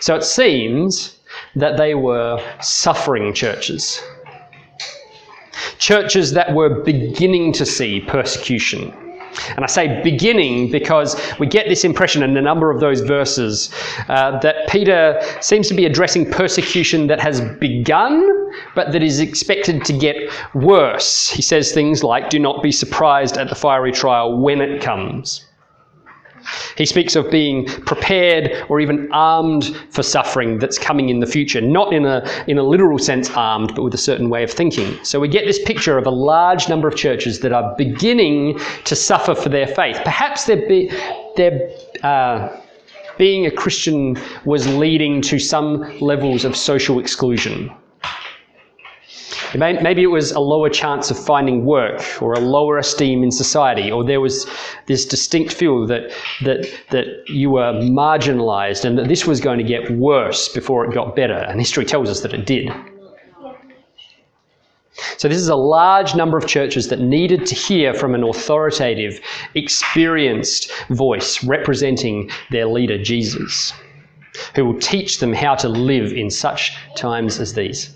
So 0.00 0.16
it 0.16 0.24
seems 0.24 1.18
that 1.54 1.76
they 1.76 1.94
were 1.94 2.42
suffering 2.60 3.32
churches. 3.32 4.02
Churches 5.78 6.32
that 6.32 6.52
were 6.52 6.82
beginning 6.82 7.52
to 7.54 7.66
see 7.66 8.00
persecution. 8.00 9.05
And 9.56 9.64
I 9.64 9.68
say 9.68 10.02
beginning 10.02 10.70
because 10.70 11.20
we 11.38 11.46
get 11.46 11.68
this 11.68 11.84
impression 11.84 12.22
in 12.22 12.36
a 12.36 12.42
number 12.42 12.70
of 12.70 12.80
those 12.80 13.00
verses 13.00 13.70
uh, 14.08 14.38
that 14.40 14.68
Peter 14.68 15.20
seems 15.40 15.68
to 15.68 15.74
be 15.74 15.86
addressing 15.86 16.30
persecution 16.30 17.06
that 17.08 17.20
has 17.20 17.40
begun, 17.40 18.24
but 18.74 18.92
that 18.92 19.02
is 19.02 19.20
expected 19.20 19.84
to 19.84 19.92
get 19.92 20.16
worse. 20.54 21.28
He 21.30 21.42
says 21.42 21.72
things 21.72 22.02
like, 22.02 22.30
Do 22.30 22.38
not 22.38 22.62
be 22.62 22.72
surprised 22.72 23.36
at 23.36 23.48
the 23.48 23.54
fiery 23.54 23.92
trial 23.92 24.38
when 24.38 24.60
it 24.60 24.82
comes. 24.82 25.44
He 26.76 26.86
speaks 26.86 27.16
of 27.16 27.30
being 27.30 27.66
prepared 27.66 28.64
or 28.68 28.80
even 28.80 29.08
armed 29.12 29.76
for 29.90 30.02
suffering 30.02 30.58
that's 30.58 30.78
coming 30.78 31.08
in 31.08 31.20
the 31.20 31.26
future, 31.26 31.60
not 31.60 31.92
in 31.92 32.04
a, 32.04 32.28
in 32.46 32.58
a 32.58 32.62
literal 32.62 32.98
sense 32.98 33.30
armed, 33.30 33.74
but 33.74 33.82
with 33.82 33.94
a 33.94 33.98
certain 33.98 34.30
way 34.30 34.42
of 34.42 34.50
thinking. 34.50 35.02
So 35.04 35.20
we 35.20 35.28
get 35.28 35.46
this 35.46 35.62
picture 35.64 35.98
of 35.98 36.06
a 36.06 36.10
large 36.10 36.68
number 36.68 36.88
of 36.88 36.96
churches 36.96 37.40
that 37.40 37.52
are 37.52 37.74
beginning 37.76 38.58
to 38.84 38.96
suffer 38.96 39.34
for 39.34 39.48
their 39.48 39.66
faith. 39.66 39.98
Perhaps 40.04 40.44
they're, 40.44 40.68
be, 40.68 40.90
they're 41.36 41.70
uh, 42.02 42.60
being 43.18 43.46
a 43.46 43.50
Christian 43.50 44.18
was 44.44 44.66
leading 44.68 45.22
to 45.22 45.38
some 45.38 45.98
levels 46.00 46.44
of 46.44 46.56
social 46.56 46.98
exclusion. 46.98 47.72
Maybe 49.56 50.02
it 50.02 50.06
was 50.10 50.32
a 50.32 50.40
lower 50.40 50.68
chance 50.68 51.10
of 51.10 51.18
finding 51.18 51.64
work 51.64 52.02
or 52.20 52.32
a 52.34 52.40
lower 52.40 52.78
esteem 52.78 53.22
in 53.22 53.30
society, 53.30 53.90
or 53.90 54.04
there 54.04 54.20
was 54.20 54.46
this 54.86 55.04
distinct 55.04 55.52
feel 55.52 55.86
that, 55.86 56.12
that, 56.42 56.68
that 56.90 57.06
you 57.28 57.50
were 57.50 57.72
marginalized 57.74 58.84
and 58.84 58.98
that 58.98 59.08
this 59.08 59.26
was 59.26 59.40
going 59.40 59.58
to 59.58 59.64
get 59.64 59.90
worse 59.90 60.48
before 60.48 60.84
it 60.84 60.94
got 60.94 61.16
better. 61.16 61.34
And 61.34 61.60
history 61.60 61.84
tells 61.84 62.08
us 62.08 62.20
that 62.20 62.32
it 62.32 62.46
did. 62.46 62.70
So, 65.18 65.28
this 65.28 65.38
is 65.38 65.48
a 65.48 65.56
large 65.56 66.14
number 66.14 66.38
of 66.38 66.46
churches 66.46 66.88
that 66.88 67.00
needed 67.00 67.44
to 67.46 67.54
hear 67.54 67.92
from 67.92 68.14
an 68.14 68.22
authoritative, 68.22 69.20
experienced 69.54 70.72
voice 70.88 71.44
representing 71.44 72.30
their 72.50 72.66
leader, 72.66 73.02
Jesus, 73.02 73.74
who 74.54 74.64
will 74.64 74.80
teach 74.80 75.18
them 75.18 75.34
how 75.34 75.54
to 75.56 75.68
live 75.68 76.12
in 76.12 76.30
such 76.30 76.76
times 76.96 77.38
as 77.38 77.52
these. 77.52 77.94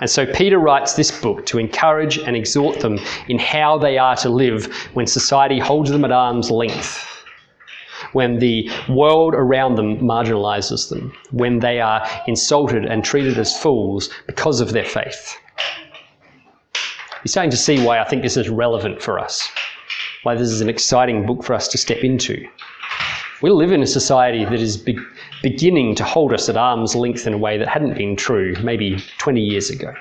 And 0.00 0.08
so 0.08 0.26
Peter 0.26 0.58
writes 0.58 0.94
this 0.94 1.10
book 1.20 1.44
to 1.46 1.58
encourage 1.58 2.18
and 2.18 2.36
exhort 2.36 2.80
them 2.80 2.98
in 3.28 3.38
how 3.38 3.78
they 3.78 3.98
are 3.98 4.16
to 4.16 4.28
live 4.28 4.72
when 4.94 5.06
society 5.06 5.58
holds 5.58 5.90
them 5.90 6.04
at 6.04 6.12
arm's 6.12 6.50
length, 6.50 7.04
when 8.12 8.38
the 8.38 8.70
world 8.88 9.34
around 9.34 9.74
them 9.74 9.98
marginalizes 9.98 10.88
them, 10.88 11.12
when 11.30 11.58
they 11.58 11.80
are 11.80 12.08
insulted 12.26 12.86
and 12.86 13.04
treated 13.04 13.38
as 13.38 13.60
fools 13.60 14.08
because 14.26 14.60
of 14.60 14.72
their 14.72 14.84
faith. 14.84 15.36
You're 17.24 17.30
starting 17.30 17.50
to 17.50 17.56
see 17.56 17.84
why 17.84 17.98
I 17.98 18.04
think 18.04 18.22
this 18.22 18.36
is 18.36 18.48
relevant 18.48 19.02
for 19.02 19.18
us, 19.18 19.50
why 20.22 20.34
this 20.34 20.48
is 20.48 20.60
an 20.60 20.68
exciting 20.68 21.26
book 21.26 21.42
for 21.42 21.52
us 21.52 21.68
to 21.68 21.78
step 21.78 22.04
into. 22.04 22.46
We 23.42 23.50
live 23.50 23.72
in 23.72 23.82
a 23.82 23.86
society 23.86 24.44
that 24.44 24.60
is 24.60 24.76
beginning 25.42 25.94
to 25.96 26.04
hold 26.04 26.32
us 26.32 26.48
at 26.48 26.56
arm's 26.56 26.94
length 26.94 27.26
in 27.26 27.34
a 27.34 27.38
way 27.38 27.58
that 27.58 27.68
hadn't 27.68 27.96
been 27.96 28.16
true 28.16 28.54
maybe 28.62 28.98
20 29.18 29.40
years 29.40 29.70
ago. 29.70 29.94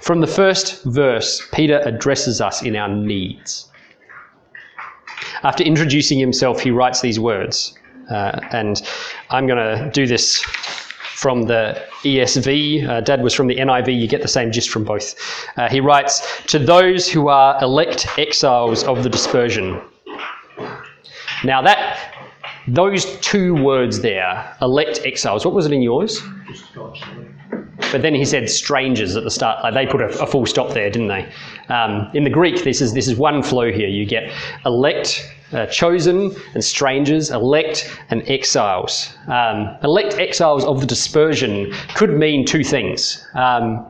From 0.00 0.20
the 0.20 0.26
first 0.26 0.82
verse, 0.84 1.48
Peter 1.52 1.80
addresses 1.84 2.40
us 2.40 2.62
in 2.62 2.74
our 2.74 2.88
needs. 2.88 3.68
After 5.44 5.64
introducing 5.64 6.18
himself, 6.18 6.60
he 6.60 6.70
writes 6.70 7.00
these 7.00 7.20
words, 7.20 7.74
uh, 8.10 8.40
and 8.50 8.82
I'm 9.30 9.46
going 9.46 9.58
to 9.58 9.90
do 9.92 10.06
this 10.06 10.42
from 11.22 11.44
the 11.44 11.80
ESV. 12.02 12.88
Uh, 12.88 13.00
Dad 13.00 13.22
was 13.22 13.32
from 13.32 13.46
the 13.46 13.54
NIV. 13.54 14.00
You 14.00 14.08
get 14.08 14.22
the 14.22 14.28
same 14.28 14.50
gist 14.50 14.70
from 14.70 14.82
both. 14.82 15.14
Uh, 15.56 15.68
he 15.68 15.80
writes, 15.80 16.42
To 16.46 16.58
those 16.58 17.08
who 17.08 17.28
are 17.28 17.62
elect 17.62 18.06
exiles 18.18 18.82
of 18.82 19.04
the 19.04 19.08
dispersion. 19.08 19.80
Now, 21.44 21.62
that 21.62 21.98
those 22.68 23.18
two 23.18 23.54
words 23.54 24.00
there, 24.00 24.56
elect 24.62 25.00
exiles, 25.04 25.44
what 25.44 25.54
was 25.54 25.66
it 25.66 25.72
in 25.72 25.82
yours? 25.82 26.22
But 27.90 28.02
then 28.02 28.14
he 28.14 28.24
said 28.24 28.48
strangers 28.48 29.16
at 29.16 29.24
the 29.24 29.30
start. 29.30 29.62
Like 29.62 29.74
they 29.74 29.86
put 29.86 30.00
a, 30.00 30.08
a 30.22 30.26
full 30.26 30.46
stop 30.46 30.72
there, 30.72 30.88
didn't 30.88 31.08
they? 31.08 31.30
Um, 31.68 32.08
in 32.14 32.24
the 32.24 32.30
Greek, 32.30 32.64
this 32.64 32.80
is 32.80 32.94
this 32.94 33.08
is 33.08 33.16
one 33.16 33.42
flow 33.42 33.70
here. 33.70 33.88
You 33.88 34.06
get 34.06 34.32
elect, 34.64 35.30
uh, 35.52 35.66
chosen, 35.66 36.34
and 36.54 36.64
strangers, 36.64 37.30
elect 37.30 37.90
and 38.10 38.22
exiles. 38.28 39.14
Um, 39.26 39.76
elect 39.82 40.14
exiles 40.14 40.64
of 40.64 40.80
the 40.80 40.86
dispersion 40.86 41.72
could 41.94 42.16
mean 42.16 42.46
two 42.46 42.64
things. 42.64 43.26
Um, 43.34 43.86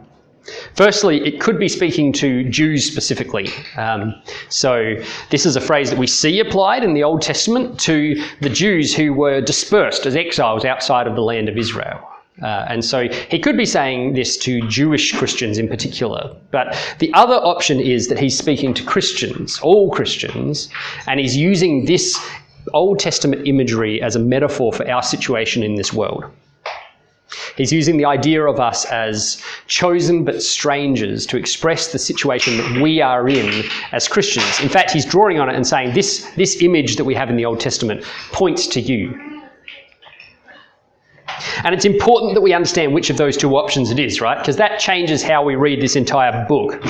Firstly, 0.75 1.25
it 1.26 1.40
could 1.40 1.58
be 1.58 1.68
speaking 1.68 2.12
to 2.14 2.49
Jews 2.49 2.84
specifically. 2.84 3.49
Um, 3.76 4.14
so, 4.49 4.96
this 5.30 5.46
is 5.46 5.56
a 5.56 5.61
phrase 5.61 5.90
that 5.90 5.99
we 5.99 6.06
see 6.06 6.40
applied 6.40 6.84
in 6.84 6.94
the 6.94 7.04
Old 7.04 7.22
Testament 7.22 7.78
to 7.80 8.22
the 8.40 8.49
Jews 8.49 8.94
who 8.94 9.12
were 9.12 9.40
dispersed 9.40 10.06
as 10.06 10.16
exiles 10.16 10.64
outside 10.64 11.06
of 11.06 11.14
the 11.14 11.22
land 11.22 11.49
of 11.49 11.56
Israel. 11.56 12.08
Uh, 12.40 12.66
and 12.68 12.84
so 12.84 13.08
he 13.28 13.38
could 13.38 13.56
be 13.56 13.66
saying 13.66 14.14
this 14.14 14.37
to 14.38 14.66
Jewish 14.66 15.12
Christians 15.16 15.58
in 15.58 15.68
particular. 15.68 16.34
But 16.50 16.76
the 16.99 17.12
other 17.12 17.34
option 17.34 17.78
is 17.78 18.08
that 18.08 18.18
he's 18.18 18.37
speaking 18.37 18.72
to 18.75 18.84
Christians, 18.84 19.61
all 19.61 19.90
Christians, 19.90 20.68
and 21.06 21.20
he's 21.20 21.37
using 21.37 21.84
this 21.84 22.18
Old 22.72 22.99
Testament 22.99 23.46
imagery 23.46 24.00
as 24.02 24.16
a 24.16 24.18
metaphor 24.18 24.72
for 24.72 24.88
our 24.90 25.02
situation 25.02 25.62
in 25.62 25.75
this 25.75 25.92
world. 25.92 26.25
He's 27.62 27.73
using 27.73 27.97
the 27.97 28.07
idea 28.07 28.42
of 28.42 28.59
us 28.59 28.85
as 28.87 29.40
chosen 29.69 30.25
but 30.25 30.42
strangers 30.42 31.25
to 31.26 31.37
express 31.37 31.92
the 31.92 31.99
situation 32.00 32.57
that 32.57 32.83
we 32.83 33.00
are 33.00 33.28
in 33.28 33.62
as 33.92 34.09
Christians. 34.09 34.59
In 34.59 34.69
fact, 34.69 34.90
he's 34.90 35.04
drawing 35.04 35.38
on 35.38 35.49
it 35.49 35.54
and 35.54 35.64
saying 35.64 35.95
this, 35.95 36.28
this 36.35 36.61
image 36.61 36.97
that 36.97 37.04
we 37.04 37.14
have 37.14 37.31
in 37.31 37.37
the 37.37 37.45
Old 37.45 37.61
Testament 37.61 38.02
points 38.33 38.66
to 38.66 38.81
you. 38.81 39.16
And 41.62 41.73
it's 41.73 41.85
important 41.85 42.35
that 42.35 42.40
we 42.40 42.52
understand 42.52 42.92
which 42.92 43.11
of 43.11 43.16
those 43.16 43.37
two 43.37 43.57
options 43.57 43.92
it 43.92 44.00
is, 44.00 44.21
right? 44.21 44.38
Because 44.38 44.57
that 44.57 44.81
changes 44.81 45.23
how 45.23 45.45
we 45.45 45.54
read 45.54 45.81
this 45.81 45.95
entire 45.95 46.45
book. 46.49 46.85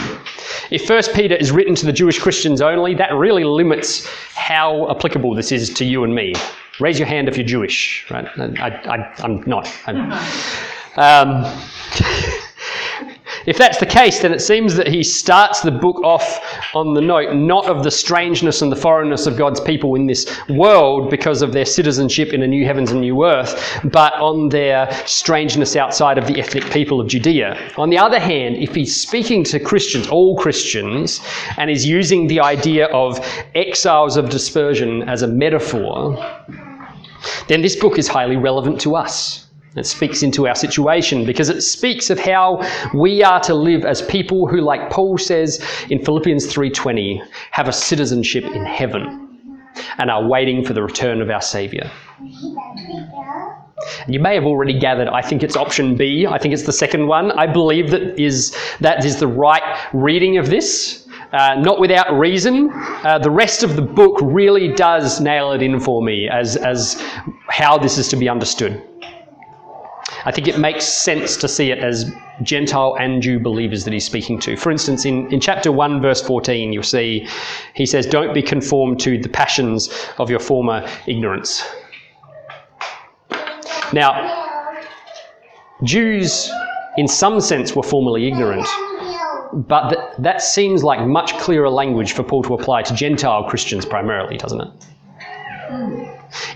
If 0.71 0.87
First 0.87 1.13
Peter 1.13 1.35
is 1.35 1.53
written 1.53 1.75
to 1.75 1.85
the 1.85 1.93
Jewish 1.93 2.19
Christians 2.19 2.63
only, 2.63 2.95
that 2.95 3.13
really 3.13 3.45
limits 3.45 4.09
how 4.35 4.91
applicable 4.91 5.35
this 5.35 5.53
is 5.53 5.69
to 5.75 5.85
you 5.85 6.05
and 6.05 6.15
me. 6.15 6.33
Raise 6.81 6.99
your 6.99 7.09
hand 7.09 7.29
if 7.29 7.37
you're 7.37 7.47
Jewish, 7.47 8.07
right? 8.11 8.27
I, 8.39 9.13
am 9.23 9.43
not. 9.47 9.71
I'm, 9.87 10.13
um, 10.97 11.63
if 13.47 13.59
that's 13.59 13.79
the 13.79 13.87
case, 13.87 14.21
then 14.21 14.33
it 14.33 14.41
seems 14.41 14.75
that 14.77 14.87
he 14.87 15.03
starts 15.03 15.61
the 15.61 15.71
book 15.71 16.01
off 16.05 16.41
on 16.75 16.95
the 16.95 17.01
note 17.01 17.35
not 17.35 17.67
of 17.67 17.83
the 17.83 17.91
strangeness 17.91 18.63
and 18.63 18.71
the 18.71 18.77
foreignness 18.77 19.27
of 19.27 19.37
God's 19.37 19.61
people 19.61 19.95
in 19.95 20.07
this 20.07 20.39
world 20.49 21.11
because 21.11 21.43
of 21.43 21.53
their 21.53 21.65
citizenship 21.65 22.33
in 22.33 22.43
a 22.43 22.47
new 22.47 22.65
heavens 22.65 22.91
and 22.91 23.01
new 23.01 23.25
earth, 23.25 23.81
but 23.85 24.15
on 24.15 24.49
their 24.49 24.91
strangeness 25.07 25.77
outside 25.77 26.19
of 26.19 26.27
the 26.27 26.39
ethnic 26.39 26.65
people 26.71 27.01
of 27.01 27.09
Judea. 27.09 27.73
On 27.77 27.91
the 27.91 27.99
other 27.99 28.21
hand, 28.21 28.57
if 28.57 28.75
he's 28.75 28.99
speaking 28.99 29.45
to 29.45 29.59
Christians, 29.59 30.07
all 30.09 30.37
Christians, 30.37 31.21
and 31.57 31.71
is 31.71 31.87
using 31.87 32.27
the 32.27 32.41
idea 32.41 32.87
of 32.87 33.19
exiles 33.55 34.17
of 34.17 34.29
dispersion 34.29 35.09
as 35.09 35.23
a 35.23 35.29
metaphor, 35.29 36.17
then 37.49 37.63
this 37.63 37.77
book 37.77 37.99
is 37.99 38.09
highly 38.09 38.37
relevant 38.37 38.81
to 38.81 38.97
us. 38.97 39.47
It 39.75 39.87
speaks 39.87 40.23
into 40.23 40.47
our 40.47 40.55
situation 40.55 41.25
because 41.25 41.49
it 41.49 41.63
speaks 41.63 42.11
of 42.11 42.19
how 42.19 42.63
we 42.95 43.23
are 43.23 43.41
to 43.41 43.55
live 43.55 43.85
as 43.87 44.03
people 44.03 44.47
who, 44.47 44.61
like 44.61 44.91
Paul 44.91 45.17
says 45.17 45.65
in 45.89 46.05
Philippians 46.05 46.47
3:20, 46.47 47.23
have 47.53 47.69
a 47.69 47.73
citizenship 47.73 48.45
in 48.45 48.67
heaven 48.67 49.59
and 49.97 50.11
are 50.11 50.27
waiting 50.29 50.63
for 50.65 50.75
the 50.75 50.83
return 50.83 51.23
of 51.23 51.31
our 51.31 51.41
Saviour. 51.41 51.91
You 54.07 54.21
may 54.21 54.35
have 54.35 54.45
already 54.45 54.79
gathered, 54.79 55.09
I 55.09 55.23
think 55.23 55.43
it's 55.43 55.57
option 55.57 55.97
B. 55.97 56.27
I 56.27 56.39
think 56.39 56.53
it's 56.53 56.65
the 56.65 56.73
second 56.73 57.07
one. 57.07 57.33
I 57.33 57.47
believe 57.47 57.91
that 57.91 58.21
is, 58.21 58.55
that 58.81 59.05
is 59.05 59.19
the 59.19 59.27
right 59.27 59.63
reading 59.93 60.37
of 60.37 60.51
this. 60.51 61.09
Uh, 61.33 61.55
not 61.59 61.81
without 61.81 62.13
reason. 62.19 62.71
Uh, 62.73 63.19
the 63.19 63.31
rest 63.31 63.63
of 63.63 63.75
the 63.75 63.83
book 63.83 64.19
really 64.21 64.69
does 64.75 65.19
nail 65.19 65.53
it 65.53 65.63
in 65.63 65.81
for 65.81 66.03
me 66.03 66.29
as, 66.29 66.57
as 66.57 67.03
how 67.49 67.79
this 67.79 67.97
is 67.97 68.07
to 68.09 68.17
be 68.17 68.29
understood. 68.29 68.83
I 70.25 70.31
think 70.31 70.49
it 70.49 70.59
makes 70.59 70.85
sense 70.85 71.37
to 71.39 71.49
see 71.49 71.71
it 71.71 71.79
as 71.79 72.15
Gentile 72.43 72.97
and 72.99 73.23
Jew 73.23 73.39
believers 73.39 73.85
that 73.85 73.93
he's 73.93 74.05
speaking 74.05 74.39
to. 74.41 74.57
For 74.57 74.71
instance, 74.71 75.05
in, 75.05 75.33
in 75.33 75.41
chapter 75.41 75.73
1, 75.73 76.01
verse 76.01 76.23
14, 76.23 76.73
you'll 76.73 76.83
see 76.83 77.27
he 77.75 77.87
says, 77.87 78.07
Don't 78.07 78.33
be 78.33 78.43
conformed 78.43 79.01
to 79.01 79.19
the 79.19 79.29
passions 79.29 79.91
of 80.19 80.31
your 80.31 80.41
former 80.41 80.89
ignorance. 81.07 81.65
Now, 83.93 84.63
Jews, 85.83 86.51
in 86.97 87.09
some 87.09 87.41
sense, 87.41 87.75
were 87.75 87.83
formerly 87.83 88.27
ignorant, 88.27 88.67
but 89.53 89.91
th- 89.91 90.01
that 90.19 90.41
seems 90.41 90.83
like 90.83 91.07
much 91.07 91.37
clearer 91.39 91.69
language 91.69 92.13
for 92.13 92.23
Paul 92.23 92.43
to 92.45 92.55
apply 92.55 92.83
to 92.83 92.95
Gentile 92.95 93.45
Christians 93.45 93.85
primarily, 93.85 94.39
doesn't 94.39 94.61
it? 94.61 94.69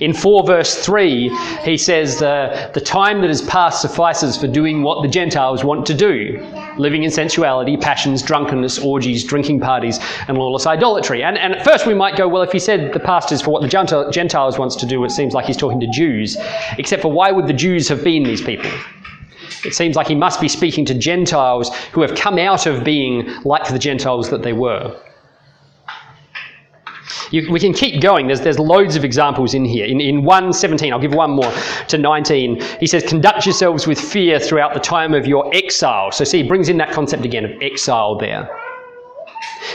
In 0.00 0.12
4 0.12 0.46
verse 0.46 0.74
3, 0.84 1.28
he 1.62 1.76
says, 1.76 2.22
uh, 2.22 2.70
The 2.74 2.80
time 2.80 3.20
that 3.20 3.28
has 3.28 3.42
passed 3.42 3.82
suffices 3.82 4.36
for 4.36 4.46
doing 4.46 4.82
what 4.82 5.02
the 5.02 5.08
Gentiles 5.08 5.64
want 5.64 5.86
to 5.86 5.94
do 5.94 6.44
living 6.78 7.04
in 7.04 7.10
sensuality, 7.10 7.76
passions, 7.76 8.22
drunkenness, 8.22 8.78
orgies, 8.78 9.24
drinking 9.24 9.60
parties, 9.60 9.98
and 10.28 10.38
lawless 10.38 10.66
idolatry. 10.66 11.22
And, 11.22 11.38
and 11.38 11.54
at 11.54 11.64
first 11.64 11.86
we 11.86 11.94
might 11.94 12.16
go, 12.16 12.28
well, 12.28 12.42
if 12.42 12.52
he 12.52 12.58
said 12.58 12.92
the 12.92 13.00
past 13.00 13.32
is 13.32 13.42
for 13.42 13.50
what 13.50 13.62
the 13.62 14.10
Gentiles 14.10 14.58
wants 14.58 14.76
to 14.76 14.86
do, 14.86 15.02
it 15.04 15.10
seems 15.10 15.34
like 15.34 15.46
he's 15.46 15.56
talking 15.56 15.80
to 15.80 15.86
Jews. 15.86 16.36
Except 16.78 17.02
for 17.02 17.10
why 17.10 17.30
would 17.30 17.46
the 17.46 17.52
Jews 17.52 17.88
have 17.88 18.04
been 18.04 18.22
these 18.22 18.42
people? 18.42 18.70
It 19.64 19.74
seems 19.74 19.96
like 19.96 20.06
he 20.06 20.14
must 20.14 20.40
be 20.40 20.48
speaking 20.48 20.84
to 20.86 20.94
Gentiles 20.94 21.74
who 21.92 22.02
have 22.02 22.14
come 22.14 22.38
out 22.38 22.66
of 22.66 22.84
being 22.84 23.28
like 23.42 23.68
the 23.68 23.78
Gentiles 23.78 24.30
that 24.30 24.42
they 24.42 24.52
were. 24.52 24.96
You, 27.30 27.50
we 27.50 27.60
can 27.60 27.72
keep 27.72 28.00
going. 28.00 28.26
There's, 28.26 28.40
there's 28.40 28.58
loads 28.58 28.96
of 28.96 29.04
examples 29.04 29.54
in 29.54 29.64
here. 29.64 29.86
In, 29.86 30.00
in 30.00 30.22
117, 30.22 30.92
I'll 30.92 30.98
give 30.98 31.14
one 31.14 31.30
more 31.30 31.52
to 31.88 31.98
19, 31.98 32.60
he 32.80 32.86
says, 32.86 33.04
Conduct 33.04 33.46
yourselves 33.46 33.86
with 33.86 34.00
fear 34.00 34.38
throughout 34.38 34.74
the 34.74 34.80
time 34.80 35.14
of 35.14 35.26
your 35.26 35.52
exile. 35.54 36.10
So, 36.10 36.24
see, 36.24 36.42
he 36.42 36.48
brings 36.48 36.68
in 36.68 36.78
that 36.78 36.92
concept 36.92 37.24
again 37.24 37.44
of 37.44 37.52
exile 37.60 38.16
there. 38.18 38.48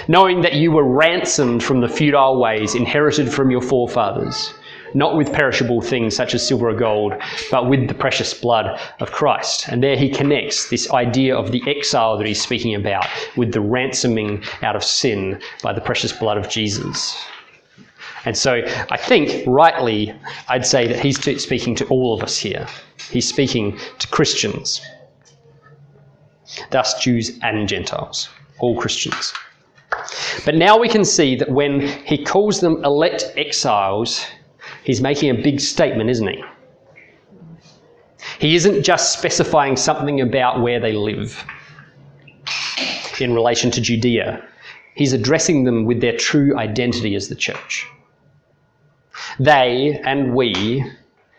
Knowing 0.07 0.41
that 0.41 0.53
you 0.55 0.71
were 0.71 0.83
ransomed 0.83 1.63
from 1.63 1.81
the 1.81 1.89
futile 1.89 2.39
ways 2.39 2.75
inherited 2.75 3.31
from 3.31 3.51
your 3.51 3.61
forefathers, 3.61 4.53
not 4.93 5.15
with 5.15 5.31
perishable 5.31 5.81
things 5.81 6.15
such 6.15 6.33
as 6.33 6.45
silver 6.45 6.69
or 6.69 6.73
gold, 6.73 7.13
but 7.49 7.69
with 7.69 7.87
the 7.87 7.93
precious 7.93 8.33
blood 8.33 8.79
of 8.99 9.11
Christ. 9.11 9.67
And 9.67 9.83
there 9.83 9.95
he 9.95 10.09
connects 10.09 10.69
this 10.69 10.91
idea 10.91 11.35
of 11.35 11.51
the 11.51 11.63
exile 11.67 12.17
that 12.17 12.27
he's 12.27 12.41
speaking 12.41 12.75
about 12.75 13.05
with 13.35 13.51
the 13.51 13.61
ransoming 13.61 14.43
out 14.61 14.75
of 14.75 14.83
sin 14.83 15.41
by 15.63 15.73
the 15.73 15.81
precious 15.81 16.11
blood 16.11 16.37
of 16.37 16.49
Jesus. 16.49 17.17
And 18.25 18.37
so 18.37 18.61
I 18.91 18.97
think, 18.97 19.43
rightly, 19.47 20.13
I'd 20.47 20.65
say 20.65 20.87
that 20.87 20.99
he's 20.99 21.19
speaking 21.41 21.73
to 21.75 21.85
all 21.87 22.13
of 22.13 22.21
us 22.21 22.37
here. 22.37 22.67
He's 23.09 23.27
speaking 23.27 23.79
to 23.97 24.07
Christians, 24.09 24.81
thus, 26.69 27.01
Jews 27.01 27.39
and 27.41 27.67
Gentiles, 27.67 28.29
all 28.59 28.79
Christians. 28.79 29.33
But 30.45 30.55
now 30.55 30.77
we 30.77 30.87
can 30.87 31.03
see 31.03 31.35
that 31.35 31.49
when 31.49 31.81
he 31.81 32.23
calls 32.23 32.59
them 32.59 32.83
elect 32.85 33.25
exiles, 33.35 34.25
he's 34.83 35.01
making 35.01 35.29
a 35.29 35.33
big 35.33 35.59
statement, 35.59 36.09
isn't 36.09 36.27
he? 36.27 36.43
He 38.39 38.55
isn't 38.55 38.83
just 38.83 39.17
specifying 39.17 39.75
something 39.75 40.21
about 40.21 40.61
where 40.61 40.79
they 40.79 40.93
live 40.93 41.43
in 43.21 43.33
relation 43.33 43.71
to 43.71 43.81
Judea, 43.81 44.43
he's 44.95 45.13
addressing 45.13 45.63
them 45.63 45.85
with 45.85 46.01
their 46.01 46.17
true 46.17 46.57
identity 46.57 47.15
as 47.15 47.29
the 47.29 47.35
church. 47.35 47.87
They 49.39 50.01
and 50.05 50.35
we, 50.35 50.83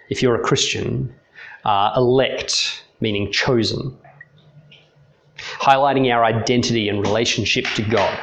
if 0.08 0.22
you're 0.22 0.36
a 0.36 0.42
Christian, 0.42 1.12
are 1.64 1.92
elect, 1.96 2.84
meaning 3.00 3.30
chosen, 3.32 3.96
highlighting 5.38 6.12
our 6.12 6.24
identity 6.24 6.88
and 6.88 7.00
relationship 7.00 7.66
to 7.76 7.82
God. 7.82 8.22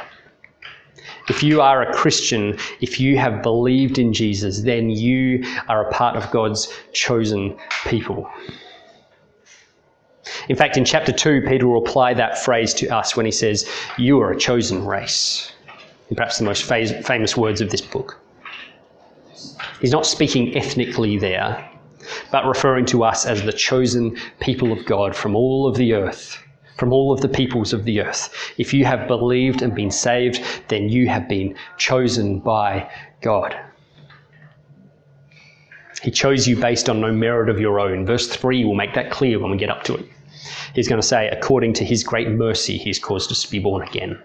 If 1.30 1.44
you 1.44 1.60
are 1.60 1.80
a 1.80 1.92
Christian, 1.94 2.58
if 2.80 2.98
you 2.98 3.16
have 3.16 3.40
believed 3.40 4.00
in 4.00 4.12
Jesus, 4.12 4.62
then 4.62 4.90
you 4.90 5.44
are 5.68 5.86
a 5.86 5.92
part 5.92 6.16
of 6.16 6.28
God's 6.32 6.72
chosen 6.92 7.56
people. 7.86 8.28
In 10.48 10.56
fact, 10.56 10.76
in 10.76 10.84
chapter 10.84 11.12
2, 11.12 11.42
Peter 11.46 11.68
will 11.68 11.86
apply 11.86 12.14
that 12.14 12.36
phrase 12.36 12.74
to 12.74 12.88
us 12.88 13.16
when 13.16 13.26
he 13.26 13.30
says, 13.30 13.70
You 13.96 14.20
are 14.20 14.32
a 14.32 14.36
chosen 14.36 14.84
race. 14.84 15.52
In 16.08 16.16
perhaps 16.16 16.38
the 16.38 16.44
most 16.44 16.64
famous 16.64 17.36
words 17.36 17.60
of 17.60 17.70
this 17.70 17.80
book. 17.80 18.18
He's 19.80 19.92
not 19.92 20.06
speaking 20.06 20.56
ethnically 20.56 21.16
there, 21.16 21.70
but 22.32 22.44
referring 22.44 22.86
to 22.86 23.04
us 23.04 23.24
as 23.24 23.44
the 23.44 23.52
chosen 23.52 24.16
people 24.40 24.72
of 24.72 24.84
God 24.84 25.14
from 25.14 25.36
all 25.36 25.68
of 25.68 25.76
the 25.76 25.94
earth, 25.94 26.42
from 26.80 26.94
all 26.94 27.12
of 27.12 27.20
the 27.20 27.28
peoples 27.28 27.74
of 27.74 27.84
the 27.84 28.00
earth. 28.00 28.34
If 28.56 28.72
you 28.72 28.86
have 28.86 29.06
believed 29.06 29.60
and 29.60 29.74
been 29.74 29.90
saved, 29.90 30.42
then 30.68 30.88
you 30.88 31.10
have 31.10 31.28
been 31.28 31.54
chosen 31.76 32.38
by 32.38 32.90
God. 33.20 33.54
He 36.02 36.10
chose 36.10 36.48
you 36.48 36.56
based 36.56 36.88
on 36.88 37.02
no 37.02 37.12
merit 37.12 37.50
of 37.50 37.60
your 37.60 37.78
own. 37.78 38.06
Verse 38.06 38.26
3 38.28 38.64
will 38.64 38.74
make 38.74 38.94
that 38.94 39.10
clear 39.10 39.38
when 39.38 39.50
we 39.50 39.58
get 39.58 39.68
up 39.68 39.82
to 39.84 39.94
it. 39.96 40.06
He's 40.74 40.88
going 40.88 41.02
to 41.02 41.06
say, 41.06 41.28
according 41.28 41.74
to 41.74 41.84
his 41.84 42.02
great 42.02 42.30
mercy, 42.30 42.78
he's 42.78 42.98
caused 42.98 43.30
us 43.30 43.42
to 43.42 43.50
be 43.50 43.58
born 43.58 43.86
again. 43.86 44.18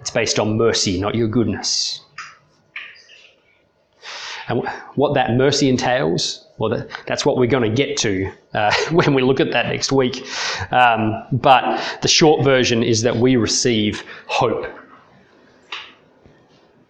It's 0.00 0.10
based 0.10 0.38
on 0.38 0.56
mercy, 0.56 0.98
not 0.98 1.14
your 1.14 1.28
goodness. 1.28 2.00
And 4.48 4.66
what 4.94 5.12
that 5.12 5.32
mercy 5.36 5.68
entails, 5.68 6.47
well, 6.58 6.86
that's 7.06 7.24
what 7.24 7.36
we're 7.36 7.46
going 7.46 7.68
to 7.68 7.74
get 7.74 7.96
to 7.98 8.30
uh, 8.54 8.74
when 8.90 9.14
we 9.14 9.22
look 9.22 9.40
at 9.40 9.52
that 9.52 9.66
next 9.66 9.92
week. 9.92 10.26
Um, 10.72 11.24
but 11.32 12.00
the 12.02 12.08
short 12.08 12.44
version 12.44 12.82
is 12.82 13.02
that 13.02 13.16
we 13.16 13.36
receive 13.36 14.02
hope. 14.26 14.66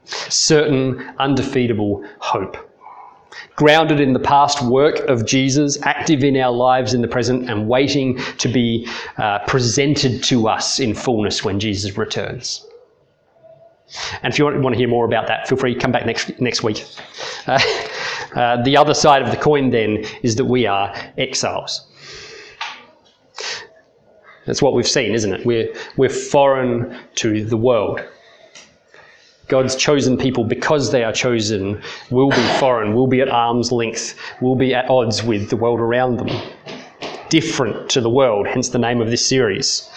Certain, 0.04 0.98
undefeatable 1.18 2.04
hope. 2.18 2.56
Grounded 3.56 4.00
in 4.00 4.14
the 4.14 4.20
past 4.20 4.62
work 4.62 5.00
of 5.00 5.26
Jesus, 5.26 5.78
active 5.82 6.24
in 6.24 6.36
our 6.36 6.52
lives 6.52 6.94
in 6.94 7.02
the 7.02 7.08
present, 7.08 7.50
and 7.50 7.68
waiting 7.68 8.16
to 8.38 8.48
be 8.48 8.88
uh, 9.18 9.40
presented 9.46 10.22
to 10.24 10.48
us 10.48 10.80
in 10.80 10.94
fullness 10.94 11.44
when 11.44 11.60
Jesus 11.60 11.98
returns. 11.98 12.64
And 14.22 14.32
if 14.32 14.38
you 14.38 14.44
want, 14.44 14.60
want 14.60 14.74
to 14.74 14.78
hear 14.78 14.88
more 14.88 15.04
about 15.04 15.26
that, 15.28 15.48
feel 15.48 15.58
free 15.58 15.74
to 15.74 15.80
come 15.80 15.92
back 15.92 16.06
next, 16.06 16.40
next 16.40 16.62
week. 16.62 16.84
Uh, 17.46 17.58
uh, 18.34 18.62
the 18.62 18.76
other 18.76 18.94
side 18.94 19.22
of 19.22 19.30
the 19.30 19.36
coin 19.36 19.70
then 19.70 20.04
is 20.22 20.36
that 20.36 20.44
we 20.44 20.66
are 20.66 20.94
exiles. 21.16 21.86
That's 24.46 24.62
what 24.62 24.72
we've 24.72 24.88
seen, 24.88 25.12
isn't 25.12 25.32
it? 25.32 25.44
We're, 25.44 25.74
we're 25.96 26.08
foreign 26.08 26.98
to 27.16 27.44
the 27.44 27.56
world. 27.56 28.00
God's 29.48 29.76
chosen 29.76 30.16
people, 30.16 30.44
because 30.44 30.92
they 30.92 31.04
are 31.04 31.12
chosen, 31.12 31.82
will 32.10 32.30
be 32.30 32.46
foreign, 32.58 32.94
will 32.94 33.06
be 33.06 33.20
at 33.20 33.28
arm's 33.28 33.72
length, 33.72 34.14
will 34.40 34.56
be 34.56 34.74
at 34.74 34.88
odds 34.90 35.22
with 35.22 35.50
the 35.50 35.56
world 35.56 35.80
around 35.80 36.18
them. 36.18 36.28
Different 37.28 37.90
to 37.90 38.00
the 38.00 38.10
world, 38.10 38.46
hence 38.46 38.68
the 38.70 38.78
name 38.78 39.00
of 39.00 39.10
this 39.10 39.24
series, 39.24 39.88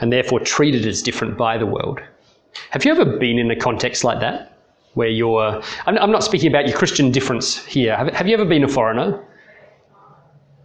and 0.00 0.12
therefore 0.12 0.40
treated 0.40 0.86
as 0.86 1.02
different 1.02 1.36
by 1.36 1.58
the 1.58 1.66
world. 1.66 2.00
Have 2.70 2.84
you 2.84 2.92
ever 2.92 3.18
been 3.18 3.38
in 3.38 3.50
a 3.50 3.56
context 3.56 4.04
like 4.04 4.20
that? 4.20 4.59
Where 4.94 5.08
you're, 5.08 5.62
I'm, 5.86 6.10
not 6.10 6.24
speaking 6.24 6.48
about 6.48 6.66
your 6.66 6.76
Christian 6.76 7.12
difference 7.12 7.64
here. 7.64 7.96
Have, 7.96 8.26
you 8.26 8.34
ever 8.34 8.44
been 8.44 8.64
a 8.64 8.68
foreigner? 8.68 9.24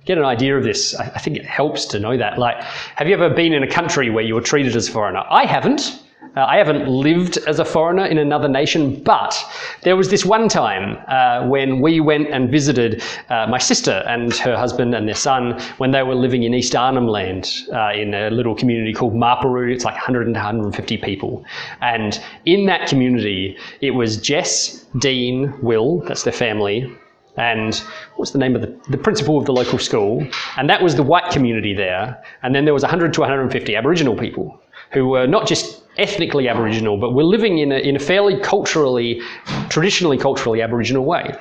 Get 0.05 0.17
an 0.17 0.25
idea 0.25 0.57
of 0.57 0.63
this. 0.63 0.95
I 0.95 1.19
think 1.19 1.37
it 1.37 1.45
helps 1.45 1.85
to 1.85 1.99
know 1.99 2.17
that. 2.17 2.37
Like, 2.37 2.61
have 2.95 3.07
you 3.07 3.13
ever 3.13 3.29
been 3.29 3.53
in 3.53 3.63
a 3.63 3.69
country 3.69 4.09
where 4.09 4.23
you 4.23 4.35
were 4.35 4.41
treated 4.41 4.75
as 4.75 4.87
a 4.87 4.91
foreigner? 4.91 5.23
I 5.29 5.45
haven't. 5.45 6.01
Uh, 6.35 6.45
I 6.45 6.57
haven't 6.57 6.87
lived 6.87 7.37
as 7.47 7.59
a 7.59 7.65
foreigner 7.65 8.05
in 8.05 8.17
another 8.17 8.47
nation, 8.47 9.01
but 9.03 9.35
there 9.83 9.95
was 9.95 10.09
this 10.09 10.25
one 10.25 10.49
time 10.49 10.97
uh, 11.07 11.47
when 11.47 11.79
we 11.79 11.99
went 11.99 12.29
and 12.29 12.49
visited 12.49 13.01
uh, 13.29 13.47
my 13.47 13.57
sister 13.57 14.03
and 14.07 14.33
her 14.37 14.57
husband 14.57 14.93
and 14.93 15.07
their 15.07 15.15
son 15.15 15.59
when 15.77 15.91
they 15.91 16.03
were 16.03 16.15
living 16.15 16.43
in 16.43 16.53
East 16.53 16.75
Arnhem 16.75 17.07
Land 17.07 17.51
uh, 17.73 17.91
in 17.93 18.13
a 18.13 18.29
little 18.29 18.55
community 18.55 18.93
called 18.93 19.13
Mapuru. 19.13 19.73
It's 19.73 19.85
like 19.85 19.95
100 19.95 20.25
to 20.25 20.31
150 20.31 20.97
people. 20.97 21.45
And 21.81 22.21
in 22.45 22.65
that 22.65 22.89
community, 22.89 23.57
it 23.81 23.91
was 23.91 24.17
Jess, 24.17 24.85
Dean, 24.97 25.53
Will, 25.61 26.01
that's 26.01 26.23
their 26.23 26.33
family, 26.33 26.93
and 27.37 27.75
what's 28.15 28.31
the 28.31 28.37
name 28.37 28.55
of 28.55 28.61
the, 28.61 28.79
the 28.89 28.97
principal 28.97 29.37
of 29.37 29.45
the 29.45 29.51
local 29.51 29.77
school? 29.77 30.25
And 30.57 30.69
that 30.69 30.81
was 30.81 30.95
the 30.95 31.03
white 31.03 31.31
community 31.31 31.73
there. 31.73 32.21
And 32.43 32.55
then 32.55 32.65
there 32.65 32.73
was 32.73 32.83
100 32.83 33.13
to 33.13 33.19
150 33.19 33.75
Aboriginal 33.75 34.15
people 34.15 34.61
who 34.91 35.07
were 35.07 35.27
not 35.27 35.47
just 35.47 35.83
ethnically 35.97 36.47
Aboriginal, 36.47 36.97
but 36.97 37.13
we're 37.13 37.23
living 37.23 37.59
in 37.59 37.71
a, 37.71 37.77
in 37.77 37.95
a 37.95 37.99
fairly 37.99 38.39
culturally, 38.39 39.21
traditionally 39.69 40.17
culturally 40.17 40.61
Aboriginal 40.61 41.05
way. 41.05 41.33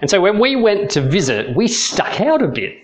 And 0.00 0.08
so 0.08 0.20
when 0.20 0.38
we 0.38 0.56
went 0.56 0.90
to 0.92 1.00
visit, 1.00 1.54
we 1.56 1.68
stuck 1.68 2.20
out 2.20 2.42
a 2.42 2.48
bit. 2.48 2.78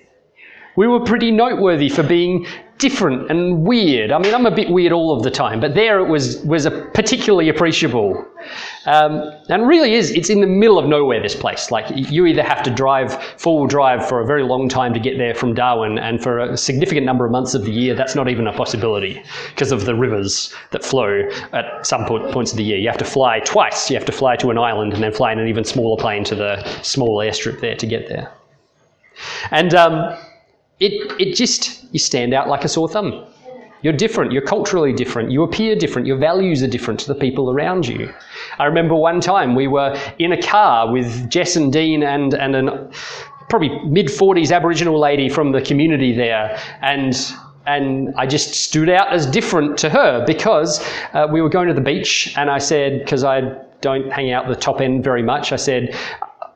We 0.76 0.86
were 0.86 1.00
pretty 1.00 1.30
noteworthy 1.30 1.88
for 1.88 2.02
being 2.02 2.46
different 2.80 3.30
and 3.30 3.62
weird. 3.64 4.10
I 4.10 4.18
mean, 4.18 4.34
I'm 4.34 4.46
a 4.46 4.50
bit 4.50 4.70
weird 4.70 4.92
all 4.92 5.16
of 5.16 5.22
the 5.22 5.30
time, 5.30 5.60
but 5.60 5.74
there 5.74 6.00
it 6.00 6.08
was 6.08 6.38
was 6.38 6.66
particularly 6.94 7.48
appreciable. 7.48 8.26
Um, 8.86 9.30
and 9.50 9.68
really 9.68 9.94
is 9.94 10.10
it's 10.10 10.30
in 10.30 10.40
the 10.40 10.46
middle 10.46 10.78
of 10.78 10.86
nowhere. 10.86 11.22
This 11.22 11.36
place, 11.36 11.70
like 11.70 11.86
you 11.94 12.26
either 12.26 12.42
have 12.42 12.62
to 12.62 12.70
drive 12.70 13.22
four 13.36 13.60
wheel 13.60 13.66
drive 13.66 14.08
for 14.08 14.20
a 14.20 14.26
very 14.26 14.42
long 14.42 14.68
time 14.68 14.94
to 14.94 15.00
get 15.00 15.18
there 15.18 15.34
from 15.34 15.54
Darwin, 15.54 15.98
and 15.98 16.22
for 16.22 16.38
a 16.38 16.56
significant 16.56 17.04
number 17.04 17.26
of 17.26 17.30
months 17.30 17.54
of 17.54 17.64
the 17.64 17.70
year, 17.70 17.94
that's 17.94 18.14
not 18.14 18.28
even 18.28 18.46
a 18.46 18.52
possibility 18.52 19.22
because 19.50 19.70
of 19.70 19.84
the 19.84 19.94
rivers 19.94 20.54
that 20.70 20.84
flow 20.84 21.28
at 21.52 21.86
some 21.86 22.06
points 22.06 22.50
of 22.50 22.56
the 22.56 22.64
year. 22.64 22.78
You 22.78 22.88
have 22.88 22.98
to 22.98 23.04
fly 23.04 23.40
twice. 23.40 23.90
You 23.90 23.96
have 23.96 24.06
to 24.06 24.12
fly 24.12 24.36
to 24.36 24.50
an 24.50 24.58
island 24.58 24.94
and 24.94 25.02
then 25.02 25.12
fly 25.12 25.32
in 25.32 25.38
an 25.38 25.48
even 25.48 25.64
smaller 25.64 26.00
plane 26.00 26.24
to 26.24 26.34
the 26.34 26.64
small 26.82 27.18
airstrip 27.18 27.60
there 27.60 27.76
to 27.76 27.86
get 27.86 28.08
there. 28.08 28.32
And 29.50 29.74
um, 29.74 30.16
it, 30.80 31.20
it 31.20 31.34
just, 31.34 31.84
you 31.92 31.98
stand 31.98 32.34
out 32.34 32.48
like 32.48 32.64
a 32.64 32.68
sore 32.68 32.88
thumb. 32.88 33.26
You're 33.82 33.94
different, 33.94 34.32
you're 34.32 34.42
culturally 34.42 34.92
different, 34.92 35.30
you 35.30 35.42
appear 35.42 35.74
different, 35.74 36.06
your 36.06 36.18
values 36.18 36.62
are 36.62 36.66
different 36.66 37.00
to 37.00 37.06
the 37.06 37.14
people 37.14 37.50
around 37.50 37.88
you. 37.88 38.12
I 38.58 38.66
remember 38.66 38.94
one 38.94 39.20
time 39.20 39.54
we 39.54 39.68
were 39.68 39.98
in 40.18 40.32
a 40.32 40.42
car 40.42 40.92
with 40.92 41.30
Jess 41.30 41.56
and 41.56 41.72
Dean 41.72 42.02
and, 42.02 42.34
and 42.34 42.54
an 42.56 42.90
probably 43.48 43.70
mid 43.84 44.06
40s 44.06 44.54
Aboriginal 44.54 44.98
lady 44.98 45.28
from 45.28 45.52
the 45.52 45.62
community 45.62 46.14
there. 46.14 46.58
And 46.82 47.14
and 47.66 48.14
I 48.16 48.26
just 48.26 48.54
stood 48.54 48.88
out 48.88 49.12
as 49.12 49.26
different 49.26 49.78
to 49.78 49.90
her 49.90 50.24
because 50.26 50.80
uh, 51.12 51.28
we 51.30 51.42
were 51.42 51.50
going 51.50 51.68
to 51.68 51.74
the 51.74 51.80
beach, 51.80 52.34
and 52.36 52.50
I 52.50 52.58
said, 52.58 53.00
because 53.00 53.22
I 53.22 53.40
don't 53.80 54.10
hang 54.10 54.32
out 54.32 54.48
the 54.48 54.56
top 54.56 54.80
end 54.80 55.04
very 55.04 55.22
much, 55.22 55.52
I 55.52 55.56
said, 55.56 55.94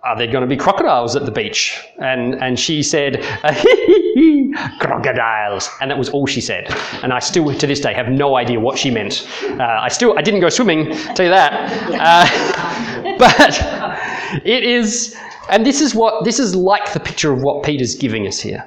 are 0.05 0.17
there 0.19 0.27
going 0.27 0.43
to 0.43 0.47
be 0.47 0.57
crocodiles 0.57 1.17
at 1.17 1.25
the 1.25 1.31
beach? 1.31 1.81
And, 1.99 2.35
and 2.35 2.61
she 2.61 2.83
said, 2.83 3.23
crocodiles. 4.79 5.71
And 5.81 5.90
that 5.90 5.99
was 5.99 6.11
all 6.11 6.27
she 6.27 6.43
said. 6.43 6.71
And 7.03 7.12
I 7.12 7.19
still, 7.21 7.53
to 7.55 7.67
this 7.67 7.81
day, 7.81 7.95
have 7.95 8.11
no 8.11 8.37
idea 8.37 8.61
what 8.61 8.79
she 8.79 8.90
meant. 8.90 9.27
Uh, 9.43 9.62
I 9.62 9.88
still, 9.88 10.19
I 10.19 10.23
didn't 10.23 10.40
go 10.40 10.51
swimming, 10.51 10.90
tell 11.14 11.25
you 11.25 11.33
that. 11.33 11.55
Uh, 11.90 13.17
but 13.19 14.45
it 14.45 14.62
is, 14.62 15.17
and 15.49 15.64
this 15.64 15.81
is 15.81 15.95
what, 15.95 16.25
this 16.25 16.38
is 16.38 16.55
like 16.55 16.93
the 16.93 17.01
picture 17.01 17.33
of 17.33 17.43
what 17.43 17.64
Peter's 17.64 17.95
giving 17.95 18.27
us 18.27 18.38
here. 18.38 18.67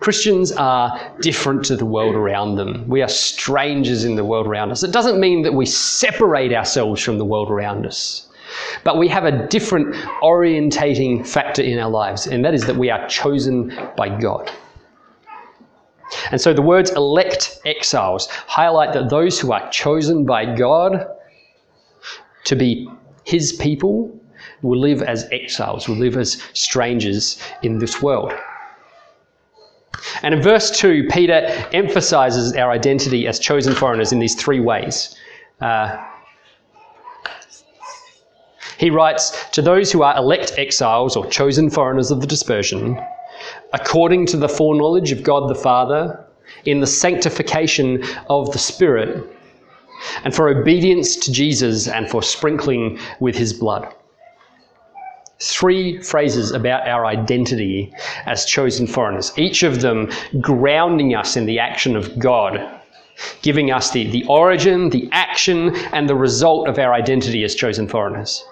Christians 0.00 0.52
are 0.52 1.14
different 1.20 1.64
to 1.66 1.76
the 1.76 1.86
world 1.86 2.16
around 2.16 2.56
them. 2.56 2.86
We 2.88 3.02
are 3.02 3.08
strangers 3.08 4.04
in 4.04 4.16
the 4.16 4.24
world 4.24 4.46
around 4.46 4.70
us. 4.70 4.82
It 4.82 4.92
doesn't 4.92 5.18
mean 5.18 5.42
that 5.42 5.54
we 5.54 5.64
separate 5.64 6.52
ourselves 6.52 7.02
from 7.02 7.18
the 7.18 7.24
world 7.24 7.50
around 7.50 7.86
us. 7.86 8.25
But 8.84 8.98
we 8.98 9.08
have 9.08 9.24
a 9.24 9.46
different 9.48 9.94
orientating 10.22 11.26
factor 11.26 11.62
in 11.62 11.78
our 11.78 11.90
lives, 11.90 12.26
and 12.26 12.44
that 12.44 12.54
is 12.54 12.66
that 12.66 12.76
we 12.76 12.90
are 12.90 13.06
chosen 13.08 13.76
by 13.96 14.08
God. 14.08 14.50
And 16.30 16.40
so 16.40 16.52
the 16.52 16.62
words 16.62 16.90
elect 16.90 17.58
exiles 17.64 18.28
highlight 18.46 18.92
that 18.92 19.10
those 19.10 19.40
who 19.40 19.52
are 19.52 19.68
chosen 19.70 20.24
by 20.24 20.54
God 20.54 21.06
to 22.44 22.56
be 22.56 22.88
his 23.24 23.52
people 23.54 24.16
will 24.62 24.78
live 24.78 25.02
as 25.02 25.26
exiles, 25.32 25.88
will 25.88 25.96
live 25.96 26.16
as 26.16 26.40
strangers 26.52 27.42
in 27.62 27.78
this 27.78 28.00
world. 28.00 28.32
And 30.22 30.34
in 30.34 30.42
verse 30.42 30.70
2, 30.70 31.08
Peter 31.10 31.46
emphasizes 31.72 32.54
our 32.54 32.70
identity 32.70 33.26
as 33.26 33.38
chosen 33.38 33.74
foreigners 33.74 34.12
in 34.12 34.18
these 34.18 34.34
three 34.34 34.60
ways. 34.60 35.16
Uh, 35.60 35.96
he 38.78 38.90
writes, 38.90 39.44
To 39.52 39.62
those 39.62 39.90
who 39.90 40.02
are 40.02 40.16
elect 40.16 40.52
exiles 40.58 41.16
or 41.16 41.26
chosen 41.26 41.70
foreigners 41.70 42.10
of 42.10 42.20
the 42.20 42.26
dispersion, 42.26 43.00
according 43.72 44.26
to 44.26 44.36
the 44.36 44.48
foreknowledge 44.48 45.12
of 45.12 45.22
God 45.22 45.48
the 45.48 45.54
Father, 45.54 46.24
in 46.64 46.80
the 46.80 46.86
sanctification 46.86 48.04
of 48.28 48.52
the 48.52 48.58
Spirit, 48.58 49.24
and 50.24 50.34
for 50.34 50.48
obedience 50.48 51.16
to 51.16 51.32
Jesus 51.32 51.88
and 51.88 52.10
for 52.10 52.22
sprinkling 52.22 52.98
with 53.18 53.36
his 53.36 53.52
blood. 53.52 53.92
Three 55.40 56.00
phrases 56.02 56.50
about 56.52 56.86
our 56.88 57.06
identity 57.06 57.92
as 58.26 58.44
chosen 58.44 58.86
foreigners, 58.86 59.32
each 59.36 59.62
of 59.62 59.80
them 59.80 60.10
grounding 60.40 61.14
us 61.14 61.36
in 61.36 61.46
the 61.46 61.58
action 61.58 61.96
of 61.96 62.18
God, 62.18 62.80
giving 63.42 63.70
us 63.70 63.90
the, 63.90 64.10
the 64.10 64.24
origin, 64.28 64.90
the 64.90 65.08
action, 65.12 65.74
and 65.92 66.08
the 66.08 66.14
result 66.14 66.68
of 66.68 66.78
our 66.78 66.92
identity 66.92 67.44
as 67.44 67.54
chosen 67.54 67.88
foreigners. 67.88 68.44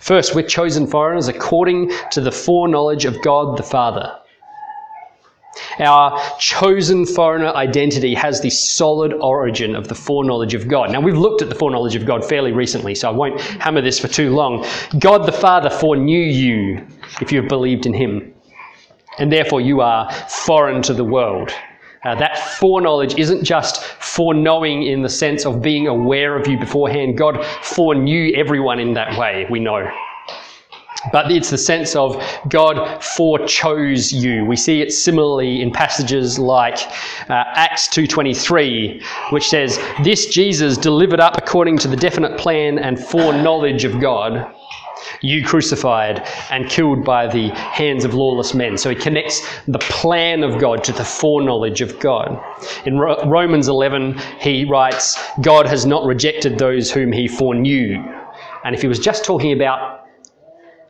First, 0.00 0.34
we're 0.34 0.46
chosen 0.46 0.86
foreigners 0.86 1.28
according 1.28 1.92
to 2.10 2.20
the 2.20 2.32
foreknowledge 2.32 3.04
of 3.04 3.20
God 3.22 3.56
the 3.56 3.62
Father. 3.62 4.16
Our 5.78 6.20
chosen 6.38 7.06
foreigner 7.06 7.48
identity 7.48 8.14
has 8.14 8.40
the 8.40 8.50
solid 8.50 9.12
origin 9.14 9.74
of 9.74 9.88
the 9.88 9.94
foreknowledge 9.94 10.54
of 10.54 10.68
God. 10.68 10.90
Now, 10.90 11.00
we've 11.00 11.16
looked 11.16 11.42
at 11.42 11.48
the 11.48 11.54
foreknowledge 11.54 11.96
of 11.96 12.06
God 12.06 12.24
fairly 12.24 12.52
recently, 12.52 12.94
so 12.94 13.08
I 13.08 13.12
won't 13.12 13.40
hammer 13.40 13.80
this 13.80 13.98
for 13.98 14.08
too 14.08 14.34
long. 14.34 14.66
God 14.98 15.26
the 15.26 15.32
Father 15.32 15.70
foreknew 15.70 16.20
you 16.20 16.86
if 17.20 17.32
you 17.32 17.40
have 17.40 17.48
believed 17.48 17.86
in 17.86 17.94
Him, 17.94 18.34
and 19.18 19.32
therefore 19.32 19.60
you 19.60 19.80
are 19.80 20.10
foreign 20.12 20.82
to 20.82 20.94
the 20.94 21.04
world. 21.04 21.50
Uh, 22.02 22.14
that 22.14 22.38
foreknowledge 22.58 23.18
isn't 23.18 23.44
just 23.44 23.84
foreknowing 23.84 24.84
in 24.84 25.02
the 25.02 25.08
sense 25.08 25.44
of 25.44 25.60
being 25.60 25.86
aware 25.86 26.34
of 26.34 26.46
you 26.46 26.58
beforehand. 26.58 27.18
God 27.18 27.44
foreknew 27.62 28.32
everyone 28.34 28.78
in 28.78 28.94
that 28.94 29.18
way, 29.18 29.46
we 29.50 29.60
know. 29.60 29.90
But 31.12 31.30
it's 31.30 31.50
the 31.50 31.58
sense 31.58 31.96
of 31.96 32.22
God 32.48 32.76
forechose 33.00 34.12
you. 34.12 34.44
We 34.44 34.56
see 34.56 34.82
it 34.82 34.92
similarly 34.92 35.62
in 35.62 35.70
passages 35.70 36.38
like 36.38 36.78
uh, 37.28 37.44
Acts 37.54 37.88
2:23, 37.88 39.02
which 39.30 39.48
says, 39.48 39.78
"This 40.02 40.26
Jesus 40.26 40.76
delivered 40.76 41.20
up 41.20 41.38
according 41.38 41.78
to 41.78 41.88
the 41.88 41.96
definite 41.96 42.36
plan 42.38 42.78
and 42.78 42.98
foreknowledge 42.98 43.84
of 43.84 43.98
God." 43.98 44.46
You 45.22 45.44
crucified 45.44 46.26
and 46.50 46.68
killed 46.68 47.04
by 47.04 47.26
the 47.26 47.48
hands 47.50 48.04
of 48.04 48.14
lawless 48.14 48.54
men. 48.54 48.78
So 48.78 48.90
he 48.90 48.96
connects 48.96 49.46
the 49.66 49.78
plan 49.78 50.42
of 50.42 50.58
God 50.60 50.82
to 50.84 50.92
the 50.92 51.04
foreknowledge 51.04 51.80
of 51.80 51.98
God. 52.00 52.42
In 52.86 52.98
Ro- 52.98 53.22
Romans 53.26 53.68
11, 53.68 54.18
he 54.38 54.64
writes, 54.64 55.22
God 55.42 55.66
has 55.66 55.84
not 55.84 56.04
rejected 56.04 56.58
those 56.58 56.90
whom 56.90 57.12
he 57.12 57.28
foreknew. 57.28 58.02
And 58.64 58.74
if 58.74 58.82
he 58.82 58.88
was 58.88 58.98
just 58.98 59.24
talking 59.24 59.52
about 59.52 60.06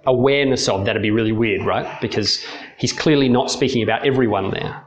awareness 0.06 0.68
of, 0.68 0.84
that'd 0.84 1.02
be 1.02 1.10
really 1.10 1.32
weird, 1.32 1.66
right? 1.66 2.00
Because 2.00 2.44
he's 2.78 2.92
clearly 2.92 3.28
not 3.28 3.50
speaking 3.50 3.82
about 3.82 4.06
everyone 4.06 4.50
there. 4.50 4.84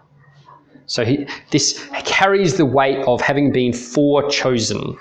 So 0.85 1.05
he, 1.05 1.27
this 1.51 1.87
carries 2.05 2.57
the 2.57 2.65
weight 2.65 2.99
of 3.07 3.21
having 3.21 3.51
been 3.51 3.71
forechosen. 3.71 4.97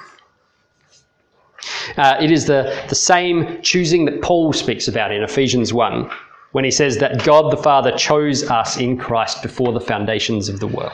Uh, 1.96 2.16
it 2.20 2.30
is 2.30 2.46
the, 2.46 2.84
the 2.88 2.94
same 2.94 3.60
choosing 3.62 4.04
that 4.06 4.22
Paul 4.22 4.52
speaks 4.52 4.88
about 4.88 5.12
in 5.12 5.22
Ephesians 5.22 5.72
1 5.72 6.10
when 6.52 6.64
he 6.64 6.70
says 6.70 6.98
that 6.98 7.24
God 7.24 7.52
the 7.52 7.56
Father 7.56 7.92
chose 7.96 8.48
us 8.48 8.76
in 8.76 8.96
Christ 8.96 9.42
before 9.42 9.72
the 9.72 9.80
foundations 9.80 10.48
of 10.48 10.60
the 10.60 10.66
world. 10.66 10.92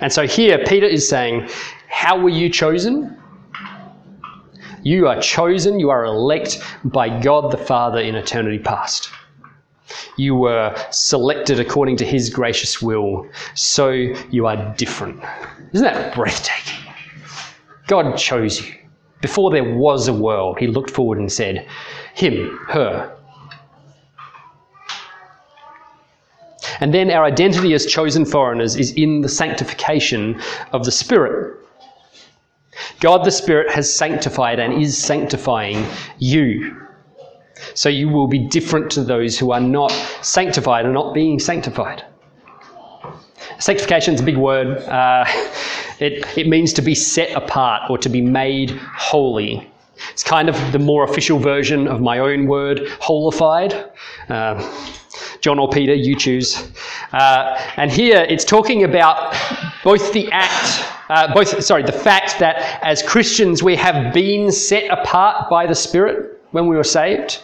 And 0.00 0.12
so 0.12 0.26
here, 0.26 0.58
Peter 0.64 0.86
is 0.86 1.08
saying, 1.08 1.48
How 1.88 2.18
were 2.18 2.28
you 2.28 2.48
chosen? 2.48 3.16
You 4.82 5.08
are 5.08 5.20
chosen, 5.20 5.78
you 5.78 5.90
are 5.90 6.04
elect 6.04 6.62
by 6.84 7.20
God 7.20 7.52
the 7.52 7.58
Father 7.58 8.00
in 8.00 8.14
eternity 8.14 8.58
past. 8.58 9.10
You 10.16 10.34
were 10.34 10.74
selected 10.90 11.60
according 11.60 11.96
to 11.98 12.04
his 12.04 12.30
gracious 12.30 12.80
will, 12.80 13.28
so 13.54 13.90
you 13.90 14.46
are 14.46 14.74
different. 14.76 15.22
Isn't 15.72 15.84
that 15.84 16.14
breathtaking? 16.14 16.89
God 17.90 18.16
chose 18.16 18.60
you. 18.60 18.72
Before 19.20 19.50
there 19.50 19.64
was 19.64 20.06
a 20.06 20.12
world, 20.12 20.60
he 20.60 20.68
looked 20.68 20.90
forward 20.90 21.18
and 21.18 21.30
said, 21.30 21.66
Him, 22.14 22.56
her. 22.68 23.16
And 26.78 26.94
then 26.94 27.10
our 27.10 27.24
identity 27.24 27.74
as 27.74 27.86
chosen 27.86 28.24
foreigners 28.24 28.76
is 28.76 28.92
in 28.92 29.22
the 29.22 29.28
sanctification 29.28 30.40
of 30.72 30.84
the 30.84 30.92
Spirit. 30.92 31.58
God 33.00 33.24
the 33.24 33.32
Spirit 33.32 33.72
has 33.72 33.92
sanctified 33.92 34.60
and 34.60 34.80
is 34.80 34.96
sanctifying 34.96 35.84
you. 36.20 36.80
So 37.74 37.88
you 37.88 38.08
will 38.08 38.28
be 38.28 38.38
different 38.38 38.88
to 38.92 39.02
those 39.02 39.36
who 39.36 39.50
are 39.50 39.60
not 39.60 39.90
sanctified 40.22 40.84
and 40.84 40.94
not 40.94 41.12
being 41.12 41.40
sanctified. 41.40 42.04
Sanctification 43.58 44.14
is 44.14 44.20
a 44.20 44.24
big 44.24 44.36
word. 44.36 44.78
Uh, 44.78 45.24
it, 46.00 46.26
it 46.36 46.48
means 46.48 46.72
to 46.74 46.82
be 46.82 46.94
set 46.94 47.30
apart 47.36 47.90
or 47.90 47.98
to 47.98 48.08
be 48.08 48.20
made 48.20 48.70
holy. 48.70 49.70
It's 50.12 50.24
kind 50.24 50.48
of 50.48 50.72
the 50.72 50.78
more 50.78 51.04
official 51.04 51.38
version 51.38 51.86
of 51.86 52.00
my 52.00 52.18
own 52.18 52.46
word, 52.46 52.88
holified. 53.00 53.90
Uh, 54.28 54.86
John 55.40 55.58
or 55.58 55.68
Peter, 55.68 55.94
you 55.94 56.16
choose. 56.16 56.70
Uh, 57.12 57.60
and 57.76 57.90
here 57.90 58.26
it's 58.28 58.44
talking 58.44 58.84
about 58.84 59.36
both 59.84 60.12
the 60.12 60.30
act, 60.32 60.84
uh, 61.08 61.32
both, 61.34 61.62
sorry, 61.62 61.82
the 61.82 61.92
fact 61.92 62.38
that 62.38 62.80
as 62.82 63.02
Christians 63.02 63.62
we 63.62 63.76
have 63.76 64.14
been 64.14 64.50
set 64.52 64.90
apart 64.90 65.50
by 65.50 65.66
the 65.66 65.74
Spirit 65.74 66.40
when 66.52 66.66
we 66.66 66.76
were 66.76 66.84
saved, 66.84 67.42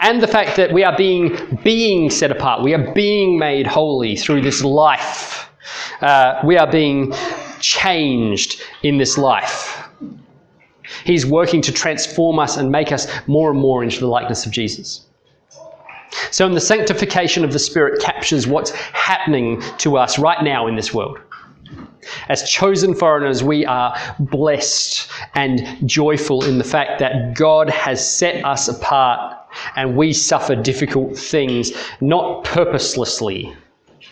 and 0.00 0.22
the 0.22 0.26
fact 0.26 0.56
that 0.56 0.72
we 0.72 0.84
are 0.84 0.96
being, 0.96 1.58
being 1.64 2.10
set 2.10 2.30
apart, 2.30 2.62
we 2.62 2.74
are 2.74 2.92
being 2.92 3.38
made 3.38 3.66
holy 3.66 4.16
through 4.16 4.42
this 4.42 4.62
life. 4.62 5.48
Uh, 6.02 6.40
we 6.44 6.58
are 6.58 6.70
being 6.70 7.12
changed 7.62 8.60
in 8.82 8.98
this 8.98 9.16
life. 9.16 9.88
He's 11.04 11.24
working 11.24 11.62
to 11.62 11.72
transform 11.72 12.38
us 12.38 12.56
and 12.56 12.70
make 12.70 12.92
us 12.92 13.06
more 13.26 13.50
and 13.50 13.58
more 13.58 13.82
into 13.82 14.00
the 14.00 14.08
likeness 14.08 14.44
of 14.44 14.52
Jesus. 14.52 15.06
So, 16.30 16.44
in 16.44 16.52
the 16.52 16.60
sanctification 16.60 17.44
of 17.44 17.52
the 17.52 17.58
Spirit 17.58 18.00
captures 18.00 18.46
what's 18.46 18.70
happening 18.70 19.62
to 19.78 19.96
us 19.96 20.18
right 20.18 20.42
now 20.44 20.66
in 20.66 20.76
this 20.76 20.92
world. 20.92 21.18
As 22.28 22.48
chosen 22.48 22.94
foreigners, 22.94 23.42
we 23.42 23.64
are 23.64 23.96
blessed 24.18 25.08
and 25.34 25.88
joyful 25.88 26.44
in 26.44 26.58
the 26.58 26.64
fact 26.64 26.98
that 26.98 27.34
God 27.34 27.70
has 27.70 28.06
set 28.06 28.44
us 28.44 28.68
apart 28.68 29.38
and 29.76 29.96
we 29.96 30.12
suffer 30.12 30.56
difficult 30.56 31.16
things, 31.16 31.72
not 32.00 32.44
purposelessly, 32.44 33.54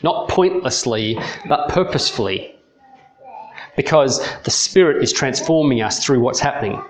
not 0.02 0.28
pointlessly, 0.28 1.18
but 1.48 1.68
purposefully 1.68 2.54
because 3.82 4.20
the 4.42 4.50
Spirit 4.50 5.02
is 5.02 5.10
transforming 5.10 5.80
us 5.80 6.04
through 6.04 6.20
what's 6.20 6.40
happening. 6.40 6.82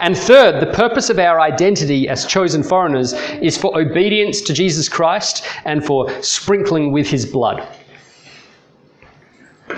And 0.00 0.16
third, 0.16 0.60
the 0.60 0.72
purpose 0.72 1.10
of 1.10 1.18
our 1.18 1.40
identity 1.40 2.08
as 2.08 2.26
chosen 2.26 2.62
foreigners 2.62 3.12
is 3.42 3.58
for 3.58 3.70
obedience 3.78 4.40
to 4.42 4.52
Jesus 4.52 4.88
Christ 4.88 5.44
and 5.64 5.84
for 5.84 6.00
sprinkling 6.22 6.92
with 6.92 7.08
his 7.08 7.26
blood. 7.26 7.66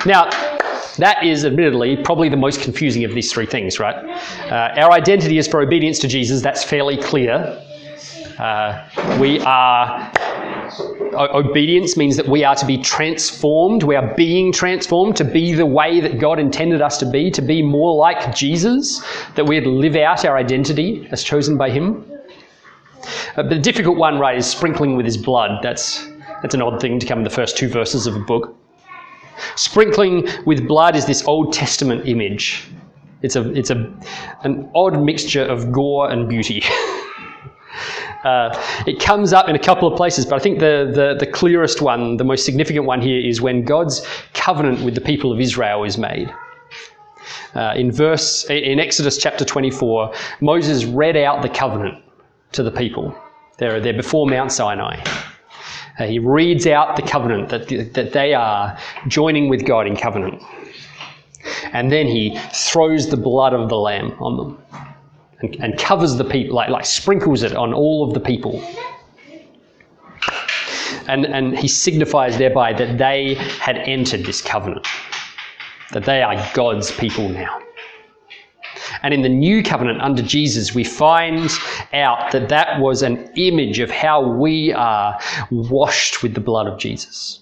Now, 0.04 0.28
that 0.98 1.24
is 1.24 1.44
admittedly 1.44 1.96
probably 1.96 2.28
the 2.28 2.36
most 2.36 2.60
confusing 2.60 3.04
of 3.04 3.14
these 3.14 3.32
three 3.32 3.46
things, 3.46 3.80
right? 3.80 3.96
Uh, 4.50 4.80
our 4.82 4.92
identity 4.92 5.38
is 5.38 5.48
for 5.48 5.60
obedience 5.62 5.98
to 6.00 6.08
Jesus, 6.08 6.42
that's 6.42 6.62
fairly 6.62 6.98
clear. 6.98 7.34
Uh, 8.38 9.18
we 9.18 9.40
are 9.40 10.12
obedience 11.14 11.96
means 11.96 12.16
that 12.16 12.28
we 12.28 12.44
are 12.44 12.54
to 12.54 12.66
be 12.66 12.78
transformed. 12.78 13.82
We 13.82 13.96
are 13.96 14.14
being 14.14 14.52
transformed 14.52 15.16
to 15.16 15.24
be 15.24 15.52
the 15.52 15.66
way 15.66 16.00
that 16.00 16.18
God 16.18 16.38
intended 16.38 16.82
us 16.82 16.98
to 16.98 17.06
be, 17.06 17.30
to 17.32 17.42
be 17.42 17.62
more 17.62 17.96
like 17.96 18.34
Jesus, 18.34 19.02
that 19.34 19.46
we'd 19.46 19.66
live 19.66 19.96
out 19.96 20.24
our 20.24 20.36
identity 20.36 21.08
as 21.10 21.22
chosen 21.22 21.56
by 21.56 21.70
Him. 21.70 22.04
Uh, 23.36 23.42
the 23.42 23.58
difficult 23.58 23.96
one, 23.96 24.18
right, 24.18 24.36
is 24.36 24.46
sprinkling 24.46 24.96
with 24.96 25.06
His 25.06 25.16
blood. 25.16 25.62
That's, 25.62 26.08
that's 26.42 26.54
an 26.54 26.62
odd 26.62 26.80
thing 26.80 26.98
to 26.98 27.06
come 27.06 27.18
in 27.18 27.24
the 27.24 27.30
first 27.30 27.56
two 27.56 27.68
verses 27.68 28.06
of 28.06 28.16
a 28.16 28.20
book. 28.20 28.56
Sprinkling 29.56 30.28
with 30.44 30.68
blood 30.68 30.96
is 30.96 31.06
this 31.06 31.26
Old 31.26 31.52
Testament 31.52 32.06
image. 32.06 32.68
It's, 33.22 33.36
a, 33.36 33.52
it's 33.52 33.70
a, 33.70 33.92
an 34.44 34.70
odd 34.74 35.02
mixture 35.02 35.44
of 35.44 35.72
gore 35.72 36.10
and 36.10 36.28
beauty. 36.28 36.62
Uh, 38.24 38.54
it 38.86 39.00
comes 39.00 39.32
up 39.32 39.48
in 39.48 39.56
a 39.56 39.58
couple 39.58 39.88
of 39.90 39.96
places, 39.96 40.26
but 40.26 40.36
I 40.36 40.38
think 40.40 40.58
the, 40.58 40.90
the, 40.94 41.16
the, 41.18 41.30
clearest 41.30 41.80
one, 41.80 42.18
the 42.18 42.24
most 42.24 42.44
significant 42.44 42.84
one 42.84 43.00
here, 43.00 43.18
is 43.18 43.40
when 43.40 43.64
God's 43.64 44.06
covenant 44.34 44.82
with 44.82 44.94
the 44.94 45.00
people 45.00 45.32
of 45.32 45.40
Israel 45.40 45.84
is 45.84 45.96
made. 45.96 46.32
Uh, 47.54 47.72
in 47.76 47.90
verse 47.90 48.44
in 48.50 48.78
Exodus 48.78 49.16
chapter 49.16 49.44
24, 49.44 50.12
Moses 50.40 50.84
read 50.84 51.16
out 51.16 51.40
the 51.40 51.48
covenant 51.48 52.04
to 52.52 52.62
the 52.62 52.70
people. 52.70 53.16
They're, 53.58 53.80
they're 53.80 53.94
before 53.94 54.26
Mount 54.28 54.52
Sinai. 54.52 55.02
Uh, 55.98 56.06
he 56.06 56.18
reads 56.18 56.66
out 56.66 56.96
the 56.96 57.02
covenant 57.02 57.48
that, 57.48 57.68
that 57.94 58.12
they 58.12 58.34
are 58.34 58.78
joining 59.08 59.48
with 59.48 59.64
God 59.64 59.86
in 59.86 59.96
covenant. 59.96 60.42
And 61.72 61.90
then 61.90 62.06
he 62.06 62.38
throws 62.52 63.08
the 63.08 63.16
blood 63.16 63.54
of 63.54 63.68
the 63.70 63.76
lamb 63.76 64.12
on 64.20 64.36
them 64.36 64.89
and, 65.42 65.56
and 65.56 65.78
covers 65.78 66.16
the 66.16 66.24
people, 66.24 66.54
like, 66.54 66.70
like 66.70 66.84
sprinkles 66.84 67.42
it 67.42 67.54
on 67.56 67.72
all 67.72 68.06
of 68.06 68.14
the 68.14 68.20
people. 68.20 68.62
And, 71.06 71.26
and 71.26 71.58
he 71.58 71.66
signifies 71.66 72.38
thereby 72.38 72.72
that 72.74 72.98
they 72.98 73.34
had 73.34 73.78
entered 73.78 74.24
this 74.24 74.40
covenant, 74.40 74.86
that 75.92 76.04
they 76.04 76.22
are 76.22 76.36
God's 76.54 76.92
people 76.92 77.28
now. 77.28 77.60
And 79.02 79.14
in 79.14 79.22
the 79.22 79.28
new 79.28 79.62
covenant 79.62 80.02
under 80.02 80.22
Jesus, 80.22 80.74
we 80.74 80.84
find 80.84 81.50
out 81.92 82.32
that 82.32 82.48
that 82.50 82.80
was 82.80 83.02
an 83.02 83.30
image 83.36 83.78
of 83.78 83.90
how 83.90 84.20
we 84.20 84.72
are 84.72 85.18
washed 85.50 86.22
with 86.22 86.34
the 86.34 86.40
blood 86.40 86.66
of 86.66 86.78
Jesus. 86.78 87.40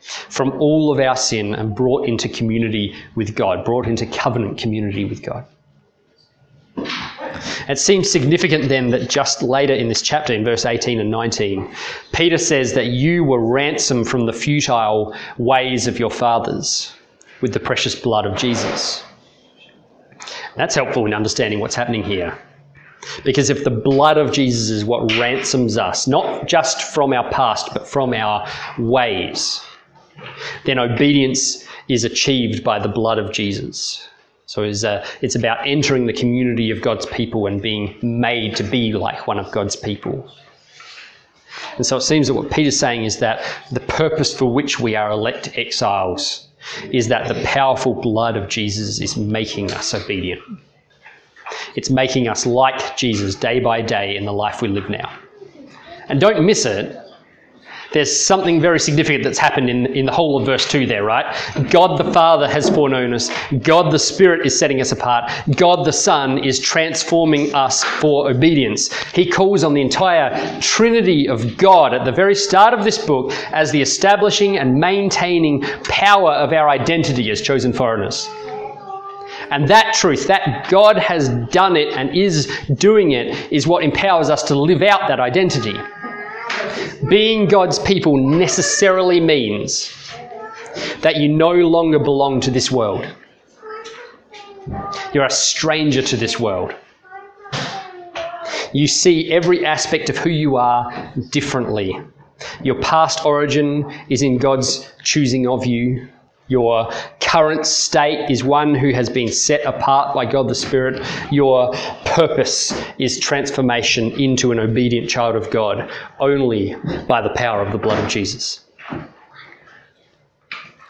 From 0.00 0.52
all 0.60 0.92
of 0.92 1.00
our 1.00 1.16
sin 1.16 1.54
and 1.54 1.74
brought 1.74 2.06
into 2.06 2.28
community 2.28 2.94
with 3.14 3.34
God, 3.34 3.64
brought 3.64 3.86
into 3.86 4.06
covenant 4.06 4.58
community 4.58 5.04
with 5.04 5.22
God. 5.22 5.46
It 7.68 7.78
seems 7.78 8.10
significant 8.10 8.68
then 8.68 8.90
that 8.90 9.08
just 9.08 9.42
later 9.42 9.74
in 9.74 9.88
this 9.88 10.02
chapter, 10.02 10.32
in 10.32 10.44
verse 10.44 10.64
18 10.64 11.00
and 11.00 11.10
19, 11.10 11.72
Peter 12.12 12.38
says 12.38 12.74
that 12.74 12.86
you 12.86 13.24
were 13.24 13.44
ransomed 13.44 14.08
from 14.08 14.26
the 14.26 14.32
futile 14.32 15.14
ways 15.36 15.86
of 15.86 15.98
your 15.98 16.10
fathers 16.10 16.92
with 17.40 17.52
the 17.52 17.60
precious 17.60 17.94
blood 17.94 18.26
of 18.26 18.36
Jesus. 18.36 19.04
That's 20.56 20.74
helpful 20.74 21.06
in 21.06 21.14
understanding 21.14 21.60
what's 21.60 21.76
happening 21.76 22.02
here. 22.02 22.36
Because 23.24 23.48
if 23.48 23.64
the 23.64 23.70
blood 23.70 24.18
of 24.18 24.32
Jesus 24.32 24.70
is 24.70 24.84
what 24.84 25.12
ransoms 25.12 25.78
us, 25.78 26.06
not 26.06 26.48
just 26.48 26.82
from 26.82 27.12
our 27.12 27.30
past, 27.30 27.70
but 27.72 27.86
from 27.86 28.12
our 28.12 28.46
ways, 28.78 29.62
then 30.64 30.78
obedience 30.78 31.64
is 31.88 32.04
achieved 32.04 32.64
by 32.64 32.78
the 32.78 32.88
blood 32.88 33.18
of 33.18 33.32
Jesus. 33.32 34.08
So 34.48 34.62
it's, 34.62 34.82
uh, 34.82 35.06
it's 35.20 35.34
about 35.34 35.58
entering 35.66 36.06
the 36.06 36.12
community 36.14 36.70
of 36.70 36.80
God's 36.80 37.04
people 37.04 37.46
and 37.46 37.60
being 37.60 37.98
made 38.00 38.56
to 38.56 38.62
be 38.62 38.94
like 38.94 39.26
one 39.26 39.38
of 39.38 39.52
God's 39.52 39.76
people. 39.76 40.26
And 41.76 41.84
so 41.84 41.98
it 41.98 42.00
seems 42.00 42.28
that 42.28 42.34
what 42.34 42.50
Peter's 42.50 42.78
saying 42.78 43.04
is 43.04 43.18
that 43.18 43.44
the 43.72 43.80
purpose 43.80 44.34
for 44.34 44.50
which 44.50 44.80
we 44.80 44.96
are 44.96 45.10
elect 45.10 45.50
exiles 45.54 46.48
is 46.90 47.08
that 47.08 47.28
the 47.28 47.38
powerful 47.44 47.92
blood 47.92 48.38
of 48.38 48.48
Jesus 48.48 49.02
is 49.02 49.18
making 49.18 49.70
us 49.72 49.92
obedient. 49.92 50.42
It's 51.76 51.90
making 51.90 52.26
us 52.26 52.46
like 52.46 52.96
Jesus 52.96 53.34
day 53.34 53.60
by 53.60 53.82
day 53.82 54.16
in 54.16 54.24
the 54.24 54.32
life 54.32 54.62
we 54.62 54.68
live 54.68 54.88
now. 54.88 55.12
And 56.08 56.18
don't 56.18 56.42
miss 56.46 56.64
it 56.64 56.96
there's 57.92 58.14
something 58.14 58.60
very 58.60 58.78
significant 58.78 59.24
that's 59.24 59.38
happened 59.38 59.70
in, 59.70 59.86
in 59.86 60.06
the 60.06 60.12
whole 60.12 60.38
of 60.38 60.44
verse 60.44 60.68
2 60.68 60.86
there, 60.86 61.04
right? 61.04 61.34
God 61.70 61.98
the 61.98 62.12
Father 62.12 62.46
has 62.46 62.68
foreknown 62.68 63.14
us. 63.14 63.30
God 63.62 63.90
the 63.90 63.98
Spirit 63.98 64.46
is 64.46 64.58
setting 64.58 64.80
us 64.80 64.92
apart. 64.92 65.30
God 65.56 65.86
the 65.86 65.92
Son 65.92 66.44
is 66.44 66.58
transforming 66.60 67.54
us 67.54 67.84
for 67.84 68.30
obedience. 68.30 68.92
He 69.12 69.30
calls 69.30 69.64
on 69.64 69.72
the 69.72 69.80
entire 69.80 70.60
Trinity 70.60 71.28
of 71.28 71.56
God 71.56 71.94
at 71.94 72.04
the 72.04 72.12
very 72.12 72.34
start 72.34 72.74
of 72.74 72.84
this 72.84 72.98
book 72.98 73.32
as 73.52 73.70
the 73.72 73.80
establishing 73.80 74.58
and 74.58 74.74
maintaining 74.74 75.62
power 75.84 76.32
of 76.32 76.52
our 76.52 76.68
identity 76.68 77.30
as 77.30 77.40
chosen 77.40 77.72
foreigners. 77.72 78.28
And 79.50 79.66
that 79.68 79.94
truth, 79.94 80.26
that 80.26 80.68
God 80.68 80.98
has 80.98 81.30
done 81.50 81.76
it 81.76 81.94
and 81.94 82.14
is 82.14 82.54
doing 82.74 83.12
it, 83.12 83.50
is 83.50 83.66
what 83.66 83.82
empowers 83.82 84.28
us 84.28 84.42
to 84.44 84.54
live 84.54 84.82
out 84.82 85.08
that 85.08 85.20
identity. 85.20 85.78
Being 87.08 87.46
God's 87.46 87.78
people 87.78 88.16
necessarily 88.16 89.20
means 89.20 89.92
that 91.00 91.16
you 91.16 91.28
no 91.28 91.52
longer 91.52 91.98
belong 91.98 92.40
to 92.40 92.50
this 92.50 92.70
world. 92.70 93.06
You're 95.12 95.24
a 95.24 95.30
stranger 95.30 96.02
to 96.02 96.16
this 96.16 96.38
world. 96.38 96.74
You 98.72 98.86
see 98.86 99.32
every 99.32 99.64
aspect 99.64 100.10
of 100.10 100.18
who 100.18 100.30
you 100.30 100.56
are 100.56 101.12
differently. 101.30 101.98
Your 102.62 102.80
past 102.80 103.24
origin 103.24 103.90
is 104.08 104.22
in 104.22 104.38
God's 104.38 104.92
choosing 105.02 105.46
of 105.46 105.64
you. 105.64 106.08
Your 106.48 106.90
current 107.20 107.66
state 107.66 108.30
is 108.30 108.42
one 108.42 108.74
who 108.74 108.92
has 108.92 109.10
been 109.10 109.30
set 109.30 109.64
apart 109.64 110.14
by 110.14 110.24
God 110.24 110.48
the 110.48 110.54
Spirit. 110.54 111.06
Your 111.30 111.72
purpose 112.06 112.72
is 112.98 113.20
transformation 113.20 114.12
into 114.12 114.50
an 114.50 114.58
obedient 114.58 115.10
child 115.10 115.36
of 115.36 115.50
God 115.50 115.90
only 116.20 116.74
by 117.06 117.20
the 117.20 117.30
power 117.30 117.60
of 117.60 117.70
the 117.70 117.78
blood 117.78 118.02
of 118.02 118.10
Jesus. 118.10 118.64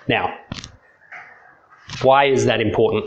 Now, 0.06 0.38
why 2.02 2.26
is 2.26 2.44
that 2.46 2.60
important? 2.60 3.06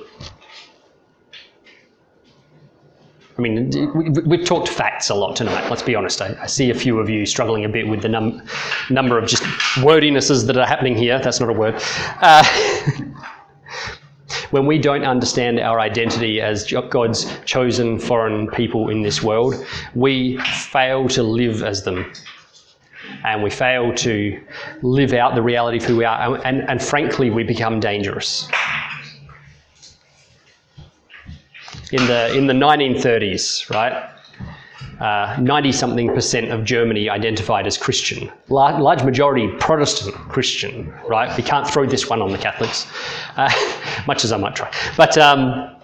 I 3.41 3.49
mean, 3.49 4.23
we've 4.27 4.45
talked 4.45 4.69
facts 4.69 5.09
a 5.09 5.15
lot 5.15 5.35
tonight, 5.35 5.67
let's 5.67 5.81
be 5.81 5.95
honest. 5.95 6.21
I, 6.21 6.37
I 6.39 6.45
see 6.45 6.69
a 6.69 6.75
few 6.75 6.99
of 6.99 7.09
you 7.09 7.25
struggling 7.25 7.65
a 7.65 7.69
bit 7.69 7.87
with 7.87 8.03
the 8.03 8.09
num- 8.09 8.43
number 8.91 9.17
of 9.17 9.27
just 9.27 9.41
wordinesses 9.77 10.45
that 10.45 10.57
are 10.57 10.65
happening 10.65 10.95
here. 10.95 11.19
That's 11.19 11.39
not 11.39 11.49
a 11.49 11.53
word. 11.53 11.81
Uh, 12.21 12.43
when 14.51 14.67
we 14.67 14.77
don't 14.77 15.03
understand 15.03 15.59
our 15.59 15.79
identity 15.79 16.39
as 16.39 16.71
God's 16.91 17.35
chosen 17.45 17.97
foreign 17.97 18.47
people 18.47 18.89
in 18.89 19.01
this 19.01 19.23
world, 19.23 19.65
we 19.95 20.37
fail 20.37 21.07
to 21.09 21.23
live 21.23 21.63
as 21.63 21.83
them. 21.83 22.13
And 23.25 23.41
we 23.41 23.49
fail 23.49 23.91
to 23.95 24.39
live 24.83 25.13
out 25.13 25.33
the 25.33 25.41
reality 25.41 25.77
of 25.77 25.85
who 25.85 25.97
we 25.97 26.05
are. 26.05 26.35
And, 26.35 26.45
and, 26.45 26.69
and 26.69 26.81
frankly, 26.81 27.31
we 27.31 27.43
become 27.43 27.79
dangerous. 27.79 28.47
In 31.91 32.05
the 32.07 32.35
in 32.35 32.47
the 32.47 32.53
1930s, 32.53 33.69
right? 33.69 34.09
Uh, 35.01 35.71
something 35.71 36.13
percent 36.13 36.51
of 36.51 36.63
Germany 36.63 37.09
identified 37.09 37.65
as 37.65 37.75
Christian. 37.75 38.31
Large, 38.49 38.79
large, 38.79 39.03
majority 39.03 39.47
Protestant 39.59 40.13
Christian, 40.29 40.93
right? 41.07 41.35
We 41.35 41.41
can't 41.41 41.67
throw 41.67 41.87
this 41.87 42.07
one 42.07 42.21
on 42.21 42.31
the 42.31 42.37
Catholics, 42.37 42.85
uh, 43.35 43.49
much 44.07 44.23
as 44.23 44.31
I 44.31 44.37
might 44.37 44.55
try. 44.55 44.71
But 44.95 45.17
um, 45.17 45.75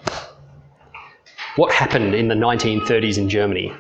what 1.56 1.74
happened 1.74 2.14
in 2.14 2.28
the 2.28 2.36
1930s 2.36 3.18
in 3.18 3.28
Germany? 3.28 3.74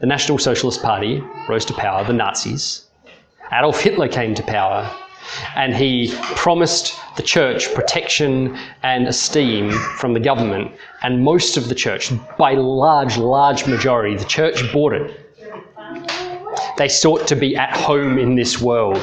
The 0.00 0.06
National 0.06 0.36
Socialist 0.36 0.82
Party 0.82 1.24
rose 1.48 1.64
to 1.64 1.72
power, 1.72 2.04
the 2.04 2.12
Nazis. 2.12 2.84
Adolf 3.50 3.80
Hitler 3.80 4.08
came 4.08 4.34
to 4.34 4.42
power, 4.42 4.94
and 5.56 5.74
he 5.74 6.12
promised 6.36 7.00
the 7.16 7.22
church 7.22 7.72
protection 7.74 8.58
and 8.82 9.06
esteem 9.06 9.70
from 9.70 10.12
the 10.12 10.20
government, 10.20 10.72
and 11.02 11.22
most 11.22 11.56
of 11.56 11.68
the 11.68 11.74
church, 11.74 12.12
by 12.36 12.54
large, 12.54 13.16
large 13.16 13.66
majority, 13.66 14.16
the 14.16 14.24
church 14.24 14.72
bought 14.72 14.92
it. 14.92 15.20
They 16.76 16.88
sought 16.88 17.26
to 17.28 17.36
be 17.36 17.56
at 17.56 17.76
home 17.76 18.18
in 18.18 18.34
this 18.34 18.60
world. 18.60 19.00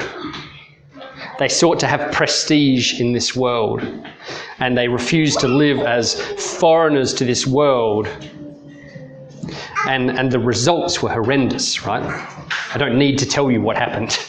They 1.39 1.47
sought 1.47 1.79
to 1.79 1.87
have 1.87 2.11
prestige 2.11 2.99
in 2.99 3.13
this 3.13 3.35
world, 3.35 3.81
and 4.59 4.77
they 4.77 4.87
refused 4.87 5.39
to 5.39 5.47
live 5.47 5.79
as 5.79 6.21
foreigners 6.59 7.13
to 7.15 7.25
this 7.25 7.47
world. 7.47 8.07
And, 9.87 10.11
and 10.11 10.31
the 10.31 10.39
results 10.39 11.01
were 11.01 11.09
horrendous, 11.09 11.85
right? 11.85 12.03
I 12.73 12.77
don't 12.77 12.97
need 12.97 13.17
to 13.19 13.25
tell 13.25 13.49
you 13.49 13.61
what 13.61 13.77
happened. 13.77 14.19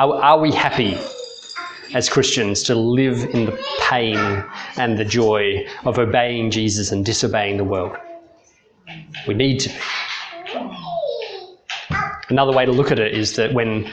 Are, 0.00 0.14
are 0.14 0.38
we 0.38 0.50
happy 0.50 0.96
as 1.92 2.08
Christians 2.08 2.62
to 2.62 2.74
live 2.74 3.22
in 3.34 3.44
the 3.44 3.64
pain 3.82 4.16
and 4.78 4.96
the 4.96 5.04
joy 5.04 5.66
of 5.84 5.98
obeying 5.98 6.50
Jesus 6.50 6.90
and 6.90 7.04
disobeying 7.04 7.58
the 7.58 7.64
world? 7.64 7.98
We 9.28 9.34
need 9.34 9.60
to. 9.60 9.70
Another 12.30 12.50
way 12.50 12.64
to 12.64 12.72
look 12.72 12.90
at 12.90 12.98
it 12.98 13.12
is 13.12 13.36
that 13.36 13.52
when 13.52 13.92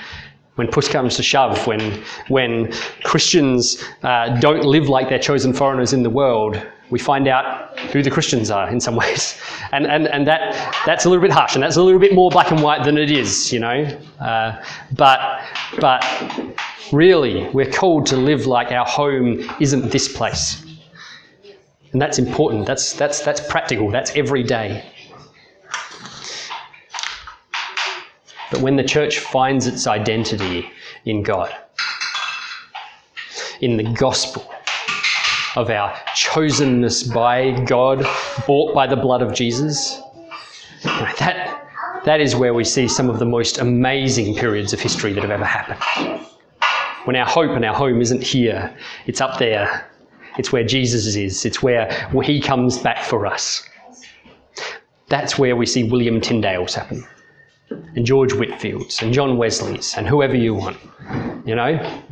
when 0.55 0.69
push 0.69 0.87
comes 0.87 1.17
to 1.17 1.23
shove, 1.23 1.67
when 1.67 2.01
when 2.29 2.71
Christians 3.03 3.83
uh, 4.03 4.39
don't 4.39 4.63
live 4.63 4.87
like 4.87 5.09
they're 5.09 5.19
chosen 5.19 5.51
foreigners 5.51 5.91
in 5.91 6.03
the 6.03 6.09
world, 6.09 6.55
we 6.89 6.99
find 6.99 7.27
out 7.27 7.77
who 7.91 8.01
the 8.01 8.09
Christians 8.09 8.49
are 8.49 8.69
in 8.69 8.79
some 8.79 8.95
ways, 9.03 9.39
and 9.71 9.85
and 9.85 10.07
and 10.07 10.27
that 10.27 10.53
that's 10.85 11.05
a 11.05 11.09
little 11.09 11.21
bit 11.21 11.31
harsh, 11.31 11.55
and 11.55 11.63
that's 11.63 11.77
a 11.77 11.83
little 11.83 11.99
bit 11.99 12.13
more 12.13 12.29
black 12.29 12.51
and 12.51 12.61
white 12.61 12.83
than 12.83 12.97
it 12.97 13.11
is, 13.11 13.51
you 13.51 13.59
know. 13.59 13.83
Uh, 14.19 14.61
but 14.93 15.41
but 15.79 16.03
really, 16.91 17.49
we're 17.49 17.71
called 17.71 18.05
to 18.07 18.17
live 18.17 18.45
like 18.45 18.71
our 18.71 18.85
home 18.85 19.43
isn't 19.59 19.91
this 19.91 20.07
place, 20.11 20.65
and 21.91 22.01
that's 22.01 22.19
important. 22.19 22.65
That's 22.65 22.93
that's 22.93 23.21
that's 23.21 23.45
practical. 23.47 23.91
That's 23.91 24.11
every 24.15 24.43
day. 24.43 24.83
But 28.49 28.61
when 28.61 28.77
the 28.77 28.83
church 28.83 29.19
finds 29.19 29.67
its 29.67 29.87
identity 29.87 30.71
in 31.03 31.21
God, 31.21 31.53
in 33.59 33.75
the 33.75 33.83
gospel 33.83 34.49
of 35.57 35.71
our 35.71 35.91
chosenness 36.15 37.11
by 37.11 37.51
God, 37.65 38.05
bought 38.45 38.75
by 38.75 38.85
the 38.85 38.95
blood 38.95 39.23
of 39.23 39.33
Jesus, 39.33 39.99
that, 40.83 41.67
that 42.05 42.21
is 42.21 42.35
where 42.35 42.53
we 42.53 42.63
see 42.63 42.87
some 42.87 43.09
of 43.09 43.17
the 43.17 43.25
most 43.25 43.57
amazing 43.57 44.35
periods 44.35 44.71
of 44.71 44.79
history 44.79 45.13
that 45.13 45.23
have 45.23 45.31
ever 45.31 45.43
happened. 45.43 46.21
When 47.05 47.15
our 47.15 47.25
hope 47.25 47.49
and 47.49 47.65
our 47.65 47.73
home 47.73 48.01
isn't 48.01 48.21
here, 48.21 48.71
it's 49.07 49.19
up 49.19 49.39
there. 49.39 49.89
It's 50.37 50.51
where 50.51 50.63
Jesus 50.63 51.15
is, 51.15 51.43
it's 51.43 51.63
where 51.63 51.89
he 52.23 52.39
comes 52.39 52.77
back 52.77 53.03
for 53.03 53.25
us. 53.25 53.67
That's 55.07 55.39
where 55.39 55.55
we 55.55 55.65
see 55.65 55.85
William 55.85 56.21
Tyndale's 56.21 56.75
happen 56.75 57.03
and 57.71 58.05
George 58.05 58.31
Whitefield's, 58.31 59.01
and 59.01 59.11
John 59.11 59.37
Wesley's 59.37 59.95
and 59.97 60.07
whoever 60.07 60.35
you 60.35 60.53
want. 60.53 60.77
You 61.47 61.55
know? 61.55 62.03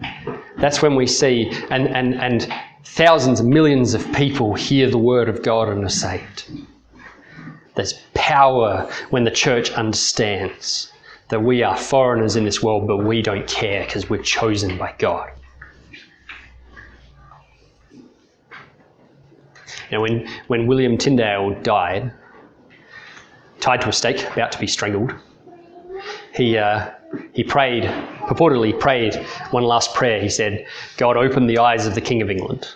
That's 0.57 0.81
when 0.81 0.95
we 0.95 1.05
see, 1.05 1.51
and, 1.69 1.87
and, 1.89 2.15
and 2.15 2.51
thousands 2.85 3.39
and 3.39 3.49
millions 3.49 3.93
of 3.93 4.13
people 4.13 4.53
hear 4.53 4.89
the 4.89 4.97
word 4.97 5.27
of 5.27 5.43
God 5.43 5.69
and 5.69 5.83
are 5.83 5.89
saved. 5.89 6.49
There's 7.75 7.93
power 8.13 8.89
when 9.09 9.25
the 9.25 9.31
church 9.31 9.71
understands 9.71 10.93
that 11.29 11.41
we 11.41 11.63
are 11.63 11.75
foreigners 11.75 12.35
in 12.35 12.45
this 12.45 12.63
world, 12.63 12.87
but 12.87 12.97
we 12.97 13.21
don't 13.21 13.47
care 13.47 13.83
because 13.83 14.09
we're 14.09 14.21
chosen 14.21 14.77
by 14.77 14.93
God. 14.97 15.31
You 19.89 19.97
know, 19.97 20.01
when, 20.01 20.27
when 20.47 20.67
William 20.67 20.97
Tyndale 20.97 21.59
died, 21.61 22.13
tied 23.59 23.81
to 23.81 23.89
a 23.89 23.93
stake, 23.93 24.25
about 24.31 24.51
to 24.51 24.59
be 24.59 24.67
strangled, 24.67 25.13
he, 26.33 26.57
uh, 26.57 26.91
he 27.33 27.43
prayed, 27.43 27.83
purportedly 28.27 28.79
prayed 28.79 29.15
one 29.51 29.63
last 29.63 29.93
prayer. 29.93 30.21
He 30.21 30.29
said, 30.29 30.65
God, 30.97 31.17
open 31.17 31.47
the 31.47 31.57
eyes 31.57 31.85
of 31.85 31.95
the 31.95 32.01
King 32.01 32.21
of 32.21 32.31
England. 32.31 32.67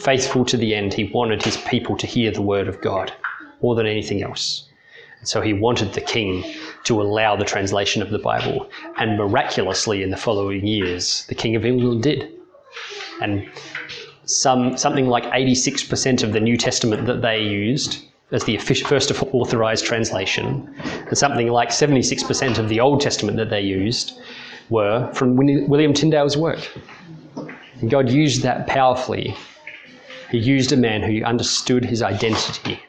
Faithful 0.00 0.44
to 0.46 0.56
the 0.56 0.74
end, 0.74 0.92
he 0.92 1.04
wanted 1.04 1.42
his 1.42 1.56
people 1.58 1.96
to 1.96 2.06
hear 2.06 2.30
the 2.30 2.42
word 2.42 2.68
of 2.68 2.80
God 2.80 3.12
more 3.62 3.74
than 3.74 3.86
anything 3.86 4.22
else. 4.22 4.68
And 5.18 5.28
so 5.28 5.40
he 5.40 5.54
wanted 5.54 5.94
the 5.94 6.02
king 6.02 6.44
to 6.84 7.00
allow 7.00 7.34
the 7.34 7.46
translation 7.46 8.02
of 8.02 8.10
the 8.10 8.18
Bible. 8.18 8.68
And 8.98 9.16
miraculously, 9.16 10.02
in 10.02 10.10
the 10.10 10.18
following 10.18 10.66
years, 10.66 11.24
the 11.28 11.34
King 11.34 11.56
of 11.56 11.64
England 11.64 12.02
did. 12.02 12.30
And 13.22 13.48
some, 14.26 14.76
something 14.76 15.06
like 15.06 15.24
86% 15.24 16.22
of 16.22 16.32
the 16.32 16.40
New 16.40 16.58
Testament 16.58 17.06
that 17.06 17.22
they 17.22 17.40
used 17.40 18.04
as 18.34 18.44
the 18.44 18.58
first 18.58 19.12
authorized 19.32 19.86
translation, 19.86 20.74
and 21.06 21.16
something 21.16 21.48
like 21.48 21.68
76% 21.68 22.58
of 22.58 22.68
the 22.68 22.80
Old 22.80 23.00
Testament 23.00 23.36
that 23.36 23.48
they 23.48 23.60
used 23.60 24.20
were 24.70 25.08
from 25.14 25.36
William 25.36 25.94
Tyndale's 25.94 26.36
work. 26.36 26.68
And 27.80 27.88
God 27.88 28.10
used 28.10 28.42
that 28.42 28.66
powerfully. 28.66 29.36
He 30.30 30.38
used 30.38 30.72
a 30.72 30.76
man 30.76 31.00
who 31.00 31.22
understood 31.22 31.84
his 31.84 32.02
identity 32.02 32.80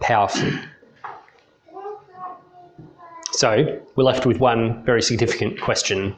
powerfully. 0.00 0.56
So, 3.32 3.80
we're 3.96 4.04
left 4.04 4.24
with 4.24 4.38
one 4.38 4.84
very 4.84 5.02
significant 5.02 5.60
question, 5.60 6.14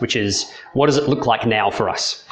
which 0.00 0.16
is 0.16 0.50
what 0.72 0.86
does 0.86 0.96
it 0.96 1.08
look 1.08 1.24
like 1.24 1.46
now 1.46 1.70
for 1.70 1.88
us? 1.88 2.24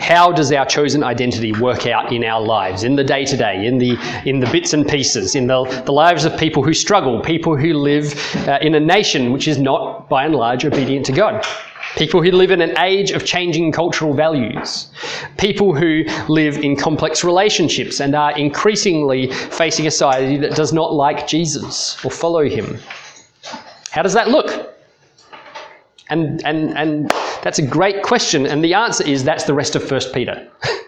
How 0.00 0.32
does 0.32 0.50
our 0.52 0.64
chosen 0.64 1.02
identity 1.02 1.52
work 1.52 1.86
out 1.86 2.12
in 2.12 2.24
our 2.24 2.40
lives, 2.40 2.82
in 2.82 2.96
the 2.96 3.04
day 3.04 3.24
to 3.24 3.36
day, 3.36 3.66
in 3.66 3.78
the 3.78 3.98
in 4.24 4.40
the 4.40 4.50
bits 4.50 4.72
and 4.72 4.88
pieces, 4.88 5.34
in 5.34 5.46
the, 5.46 5.64
the 5.84 5.92
lives 5.92 6.24
of 6.24 6.36
people 6.38 6.62
who 6.62 6.72
struggle, 6.72 7.20
people 7.20 7.56
who 7.56 7.74
live 7.74 8.14
uh, 8.48 8.58
in 8.62 8.74
a 8.74 8.80
nation 8.80 9.32
which 9.32 9.46
is 9.46 9.58
not, 9.58 10.08
by 10.08 10.24
and 10.24 10.34
large, 10.34 10.64
obedient 10.64 11.04
to 11.06 11.12
God? 11.12 11.44
People 11.96 12.22
who 12.22 12.30
live 12.30 12.50
in 12.50 12.62
an 12.62 12.78
age 12.78 13.10
of 13.10 13.26
changing 13.26 13.70
cultural 13.70 14.14
values. 14.14 14.90
People 15.36 15.74
who 15.74 16.04
live 16.26 16.56
in 16.58 16.74
complex 16.74 17.22
relationships 17.22 18.00
and 18.00 18.14
are 18.14 18.36
increasingly 18.38 19.30
facing 19.30 19.86
a 19.86 19.90
society 19.90 20.38
that 20.38 20.54
does 20.54 20.72
not 20.72 20.94
like 20.94 21.26
Jesus 21.26 22.02
or 22.02 22.10
follow 22.10 22.48
him. 22.48 22.78
How 23.90 24.00
does 24.00 24.14
that 24.14 24.28
look? 24.28 24.71
And, 26.12 26.44
and, 26.44 26.76
and 26.76 27.10
that's 27.42 27.58
a 27.58 27.66
great 27.66 28.02
question, 28.02 28.44
and 28.44 28.62
the 28.62 28.74
answer 28.74 29.02
is 29.02 29.24
that's 29.24 29.44
the 29.44 29.54
rest 29.54 29.74
of 29.74 29.90
1 29.90 30.00
Peter. 30.12 30.46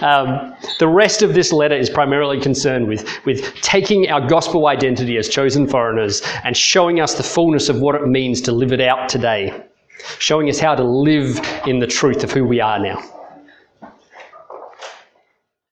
Um, 0.00 0.54
the 0.78 0.86
rest 0.86 1.22
of 1.22 1.34
this 1.34 1.52
letter 1.52 1.74
is 1.74 1.90
primarily 1.90 2.40
concerned 2.40 2.86
with, 2.86 3.04
with 3.26 3.52
taking 3.62 4.08
our 4.08 4.24
gospel 4.24 4.68
identity 4.68 5.16
as 5.16 5.28
chosen 5.28 5.66
foreigners 5.66 6.22
and 6.44 6.56
showing 6.56 7.00
us 7.00 7.14
the 7.14 7.24
fullness 7.24 7.68
of 7.68 7.80
what 7.80 7.96
it 7.96 8.06
means 8.06 8.40
to 8.42 8.52
live 8.52 8.72
it 8.72 8.80
out 8.80 9.08
today, 9.08 9.60
showing 10.20 10.48
us 10.48 10.60
how 10.60 10.76
to 10.76 10.84
live 10.84 11.40
in 11.66 11.80
the 11.80 11.86
truth 11.88 12.22
of 12.22 12.30
who 12.30 12.44
we 12.44 12.60
are 12.60 12.78
now. 12.78 13.02